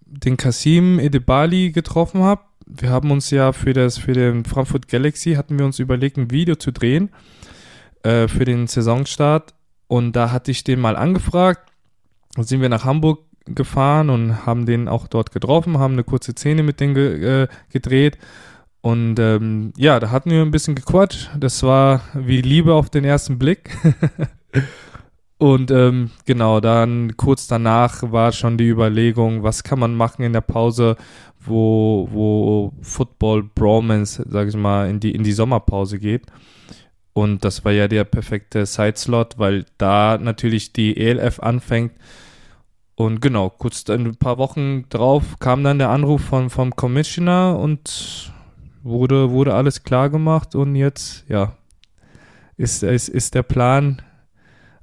den 0.06 0.38
Kasim 0.38 1.00
Edebali 1.00 1.72
getroffen 1.72 2.22
habe. 2.22 2.42
Wir 2.66 2.90
haben 2.90 3.12
uns 3.12 3.30
ja 3.30 3.54
für 3.54 3.74
das 3.74 3.98
für 3.98 4.14
den 4.14 4.44
Frankfurt 4.46 4.88
Galaxy 4.88 5.34
hatten 5.34 5.60
wir 5.60 5.66
uns 5.66 5.80
überlegt, 5.80 6.18
ein 6.18 6.32
Video 6.32 6.56
zu 6.56 6.72
drehen 6.72 7.10
äh, 8.04 8.28
für 8.28 8.46
den 8.46 8.66
Saisonstart 8.68 9.54
und 9.88 10.14
da 10.14 10.32
hatte 10.32 10.52
ich 10.52 10.64
den 10.64 10.80
mal 10.80 10.96
angefragt. 10.96 11.72
Dann 12.34 12.46
sind 12.46 12.62
wir 12.62 12.70
nach 12.70 12.86
Hamburg 12.86 13.20
gefahren 13.46 14.10
und 14.10 14.46
haben 14.46 14.66
den 14.66 14.88
auch 14.88 15.08
dort 15.08 15.32
getroffen, 15.32 15.78
haben 15.78 15.94
eine 15.94 16.04
kurze 16.04 16.32
Szene 16.32 16.64
mit 16.64 16.80
denen 16.80 16.96
ge 16.96 17.44
äh, 17.44 17.48
gedreht. 17.70 18.18
Und 18.82 19.20
ähm, 19.20 19.74
ja, 19.78 20.00
da 20.00 20.12
hatten 20.12 20.30
wir 20.30 20.42
ein 20.42 20.52
bisschen 20.52 20.76
gequatscht. 20.76 21.30
Das 21.40 21.64
war 21.64 22.02
wie 22.14 22.42
Liebe 22.42 22.74
auf 22.74 22.90
den 22.90 23.04
ersten 23.04 23.40
Blick. 23.40 23.70
Und 25.38 25.70
ähm, 25.70 26.12
genau, 26.26 26.62
dann 26.62 27.18
kurz 27.18 27.48
danach 27.48 28.02
war 28.12 28.32
schon 28.32 28.58
die 28.58 28.70
Überlegung, 28.70 29.44
was 29.44 29.64
kann 29.64 29.80
man 29.80 29.94
machen 29.94 30.24
in 30.24 30.34
der 30.34 30.42
Pause, 30.42 30.96
wo, 31.40 32.08
wo 32.12 32.74
Football 32.82 33.44
Bromance, 33.44 34.26
sag 34.30 34.48
ich 34.48 34.56
mal, 34.56 34.90
in 34.90 35.00
die, 35.00 35.12
in 35.12 35.24
die 35.24 35.34
Sommerpause 35.34 36.00
geht. 36.00 36.26
Und 37.14 37.46
das 37.46 37.64
war 37.64 37.72
ja 37.72 37.88
der 37.88 38.04
perfekte 38.06 38.66
Sideslot, 38.66 39.38
weil 39.38 39.66
da 39.78 40.18
natürlich 40.18 40.74
die 40.74 40.98
ELF 40.98 41.40
anfängt. 41.40 41.94
Und 42.96 43.22
genau, 43.22 43.50
kurz 43.50 43.90
ein 43.90 44.16
paar 44.16 44.38
Wochen 44.38 44.88
drauf 44.90 45.40
kam 45.40 45.64
dann 45.64 45.80
der 45.80 45.90
Anruf 45.90 46.22
von, 46.22 46.50
vom 46.50 46.76
Commissioner 46.76 47.60
und 47.60 48.34
wurde, 48.84 49.32
wurde 49.32 49.54
alles 49.54 49.84
klar 49.84 50.10
gemacht. 50.10 50.56
Und 50.56 50.76
jetzt, 50.76 51.26
ja, 51.28 51.58
ist, 52.58 52.84
ist, 52.84 53.10
ist 53.10 53.36
der 53.36 53.44
Plan 53.44 54.02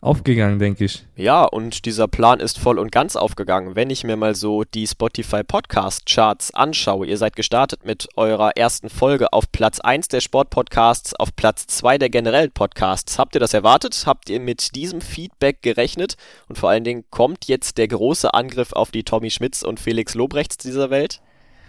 aufgegangen, 0.03 0.59
denke 0.59 0.85
ich. 0.85 1.05
Ja, 1.17 1.45
und 1.45 1.87
dieser 1.87 2.09
Plan 2.09 2.41
ist 2.41 2.59
voll 2.59 2.79
und 2.79 2.91
ganz 2.91 3.17
aufgegangen. 3.17 3.77
Wenn 3.77 3.89
ich 3.89 4.05
mir 4.05 4.17
mal 4.17 4.35
so 4.35 4.65
die 4.65 4.87
Spotify 4.87 5.45
Podcast 5.45 6.07
Charts 6.07 6.53
anschaue, 6.53 7.07
ihr 7.07 7.17
seid 7.17 7.37
gestartet 7.37 7.87
mit 7.87 8.09
eurer 8.17 8.57
ersten 8.57 8.91
Folge 8.91 9.33
auf 9.33 9.51
Platz 9.53 9.79
1 9.81 10.09
der 10.09 10.21
Sportpodcasts, 10.21 11.15
auf 11.15 11.35
Platz 11.37 11.69
2 11.69 11.99
der 11.99 12.11
generellen 12.11 12.51
Podcasts. 12.51 13.19
Habt 13.19 13.37
ihr 13.37 13.41
das 13.41 13.55
erwartet? 13.55 14.03
Habt 14.05 14.29
ihr 14.29 14.41
mit 14.41 14.75
diesem 14.75 15.01
Feedback 15.01 15.63
gerechnet? 15.63 16.17
Und 16.49 16.59
vor 16.59 16.71
allen 16.71 16.85
Dingen 16.85 17.05
kommt 17.11 17.47
jetzt 17.47 17.79
der 17.79 17.87
große 17.87 18.35
Angriff 18.35 18.73
auf 18.73 18.91
die 18.91 19.05
Tommy 19.05 19.31
Schmitz 19.31 19.63
und 19.63 19.79
Felix 19.79 20.15
Lobrechts 20.15 20.57
dieser 20.57 20.91
Welt? 20.91 21.23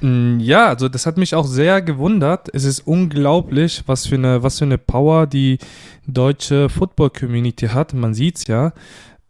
Mm, 0.03 0.39
ja, 0.41 0.67
also 0.67 0.89
das 0.89 1.05
hat 1.05 1.17
mich 1.17 1.33
auch 1.33 1.45
sehr 1.45 1.81
gewundert. 1.81 2.49
Es 2.53 2.65
ist 2.65 2.81
unglaublich, 2.81 3.83
was 3.87 4.05
für 4.05 4.15
eine, 4.15 4.43
was 4.43 4.59
für 4.59 4.65
eine 4.65 4.77
Power 4.77 5.27
die 5.27 5.59
deutsche 6.05 6.67
Football-Community 6.67 7.67
hat. 7.67 7.93
Man 7.93 8.13
sieht's 8.13 8.47
ja. 8.47 8.73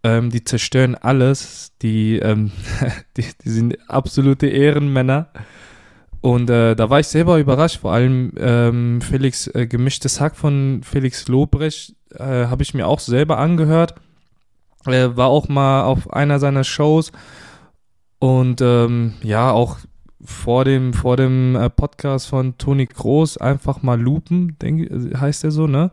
Ähm, 0.04 0.32
die 0.32 0.44
zerstören 0.44 0.96
alles. 0.96 1.74
Die, 1.84 2.18
ähm, 2.18 2.52
die, 3.18 3.26
die, 3.44 3.50
sind 3.50 3.78
absolute 3.88 4.48
Ehrenmänner. 4.48 5.28
Und 6.22 6.50
äh, 6.50 6.76
da 6.76 6.90
war 6.90 7.00
ich 7.00 7.08
selber 7.08 7.38
überrascht. 7.38 7.82
Vor 7.82 7.94
allem 7.94 8.34
ähm, 8.40 9.02
Felix 9.02 9.46
äh, 9.48 9.68
gemischtes 9.68 10.20
Hack 10.20 10.36
von 10.36 10.82
Felix 10.84 11.28
Lobrecht 11.28 11.96
äh, 12.16 12.48
habe 12.48 12.64
ich 12.64 12.74
mir 12.74 12.88
auch 12.88 13.00
selber 13.00 13.38
angehört. 13.38 13.94
Er 14.86 15.18
war 15.18 15.28
auch 15.28 15.50
mal 15.50 15.84
auf 15.84 16.12
einer 16.12 16.40
seiner 16.40 16.64
Shows. 16.64 17.12
Und 18.18 18.60
ähm, 18.62 19.14
ja, 19.22 19.52
auch 19.52 19.78
vor 20.26 20.66
dem, 20.66 20.94
vor 20.94 21.18
dem 21.18 21.56
äh, 21.56 21.70
Podcast 21.70 22.28
von 22.28 22.58
Toni 22.58 22.86
Groß 22.86 23.38
einfach 23.38 23.82
mal 23.82 24.00
lupen, 24.00 24.58
denk, 24.60 24.90
heißt 25.20 25.44
er 25.44 25.52
so, 25.52 25.68
ne? 25.68 25.92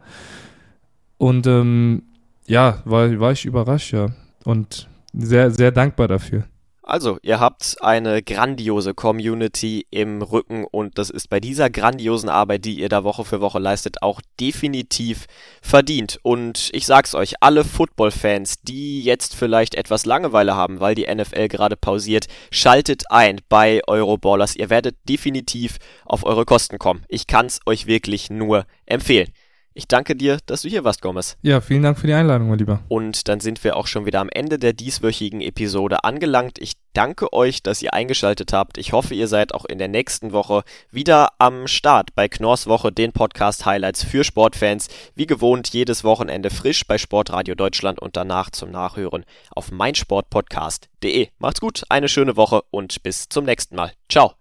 Und 1.18 1.46
ähm, 1.46 2.02
ja, 2.46 2.78
war, 2.84 3.18
war 3.20 3.32
ich 3.32 3.44
überrascht, 3.44 3.92
ja. 3.92 4.08
Und 4.44 4.88
sehr, 5.12 5.50
sehr 5.50 5.70
dankbar 5.70 6.08
dafür. 6.08 6.44
Also, 6.90 7.20
ihr 7.22 7.38
habt 7.38 7.76
eine 7.82 8.20
grandiose 8.20 8.94
Community 8.94 9.86
im 9.92 10.22
Rücken 10.22 10.64
und 10.64 10.98
das 10.98 11.08
ist 11.08 11.30
bei 11.30 11.38
dieser 11.38 11.70
grandiosen 11.70 12.28
Arbeit, 12.28 12.64
die 12.64 12.80
ihr 12.80 12.88
da 12.88 13.04
Woche 13.04 13.24
für 13.24 13.40
Woche 13.40 13.60
leistet, 13.60 14.02
auch 14.02 14.20
definitiv 14.40 15.26
verdient. 15.62 16.18
Und 16.24 16.68
ich 16.72 16.86
sag's 16.86 17.14
euch, 17.14 17.34
alle 17.42 17.62
Football-Fans, 17.62 18.62
die 18.62 19.04
jetzt 19.04 19.36
vielleicht 19.36 19.76
etwas 19.76 20.04
Langeweile 20.04 20.56
haben, 20.56 20.80
weil 20.80 20.96
die 20.96 21.06
NFL 21.06 21.46
gerade 21.46 21.76
pausiert, 21.76 22.26
schaltet 22.50 23.04
ein 23.08 23.40
bei 23.48 23.82
Euroballers. 23.86 24.56
Ihr 24.56 24.68
werdet 24.68 24.96
definitiv 25.08 25.76
auf 26.04 26.24
eure 26.24 26.44
Kosten 26.44 26.78
kommen. 26.78 27.04
Ich 27.08 27.28
kann's 27.28 27.60
euch 27.66 27.86
wirklich 27.86 28.30
nur 28.30 28.66
empfehlen. 28.86 29.32
Ich 29.72 29.86
danke 29.86 30.16
dir, 30.16 30.38
dass 30.46 30.62
du 30.62 30.68
hier 30.68 30.82
warst, 30.82 31.00
Gomez. 31.00 31.36
Ja, 31.42 31.60
vielen 31.60 31.82
Dank 31.82 31.98
für 31.98 32.08
die 32.08 32.12
Einladung, 32.12 32.48
mein 32.48 32.58
Lieber. 32.58 32.80
Und 32.88 33.28
dann 33.28 33.38
sind 33.38 33.62
wir 33.62 33.76
auch 33.76 33.86
schon 33.86 34.04
wieder 34.04 34.20
am 34.20 34.28
Ende 34.28 34.58
der 34.58 34.72
dieswöchigen 34.72 35.40
Episode 35.40 36.02
angelangt. 36.02 36.58
Ich 36.58 36.72
danke 36.92 37.32
euch, 37.32 37.62
dass 37.62 37.80
ihr 37.80 37.94
eingeschaltet 37.94 38.52
habt. 38.52 38.78
Ich 38.78 38.92
hoffe, 38.92 39.14
ihr 39.14 39.28
seid 39.28 39.54
auch 39.54 39.64
in 39.64 39.78
der 39.78 39.86
nächsten 39.86 40.32
Woche 40.32 40.64
wieder 40.90 41.30
am 41.38 41.68
Start 41.68 42.14
bei 42.16 42.28
Knorrs 42.28 42.66
Woche, 42.66 42.90
den 42.90 43.12
Podcast 43.12 43.64
Highlights 43.64 44.02
für 44.02 44.24
Sportfans. 44.24 44.88
Wie 45.14 45.26
gewohnt, 45.26 45.68
jedes 45.68 46.02
Wochenende 46.02 46.50
frisch 46.50 46.84
bei 46.86 46.98
Sportradio 46.98 47.54
Deutschland 47.54 48.00
und 48.00 48.16
danach 48.16 48.50
zum 48.50 48.72
Nachhören 48.72 49.24
auf 49.54 49.70
meinsportpodcast.de. 49.70 51.28
Macht's 51.38 51.60
gut, 51.60 51.84
eine 51.88 52.08
schöne 52.08 52.36
Woche 52.36 52.62
und 52.70 53.02
bis 53.04 53.28
zum 53.28 53.44
nächsten 53.44 53.76
Mal. 53.76 53.92
Ciao. 54.08 54.39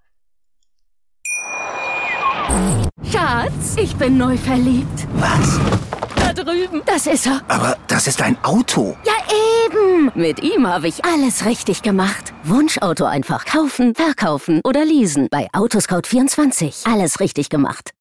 Schatz, 3.12 3.76
ich 3.78 3.96
bin 3.96 4.18
neu 4.18 4.38
verliebt. 4.38 5.08
Was? 5.16 5.60
Da 6.16 6.34
drüben. 6.34 6.82
Das 6.86 7.08
ist 7.08 7.26
er. 7.26 7.42
Aber 7.48 7.78
das 7.88 8.08
ist 8.08 8.22
ein 8.22 8.38
Auto. 8.44 8.96
Ja, 9.06 9.14
eben. 9.66 10.12
Mit 10.16 10.42
ihm 10.42 10.68
habe 10.68 10.88
ich 10.88 11.04
alles 11.06 11.46
richtig 11.46 11.82
gemacht. 11.82 12.34
Wunschauto 12.44 13.06
einfach 13.06 13.46
kaufen, 13.46 13.96
verkaufen 13.96 14.62
oder 14.64 14.86
leasen. 14.86 15.28
Bei 15.32 15.48
Autoscout24. 15.54 16.92
Alles 16.92 17.20
richtig 17.20 17.50
gemacht. 17.50 17.92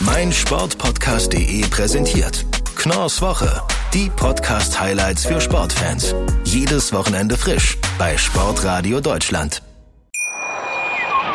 Mein 0.00 0.32
Sportpodcast.de 0.32 1.66
präsentiert 1.68 2.44
Knorrs 2.76 3.20
Woche. 3.20 3.62
Die 3.92 4.10
Podcast-Highlights 4.10 5.24
für 5.26 5.40
Sportfans. 5.40 6.14
Jedes 6.44 6.92
Wochenende 6.92 7.36
frisch 7.36 7.76
bei 7.98 8.16
Sportradio 8.16 9.00
Deutschland. 9.00 9.62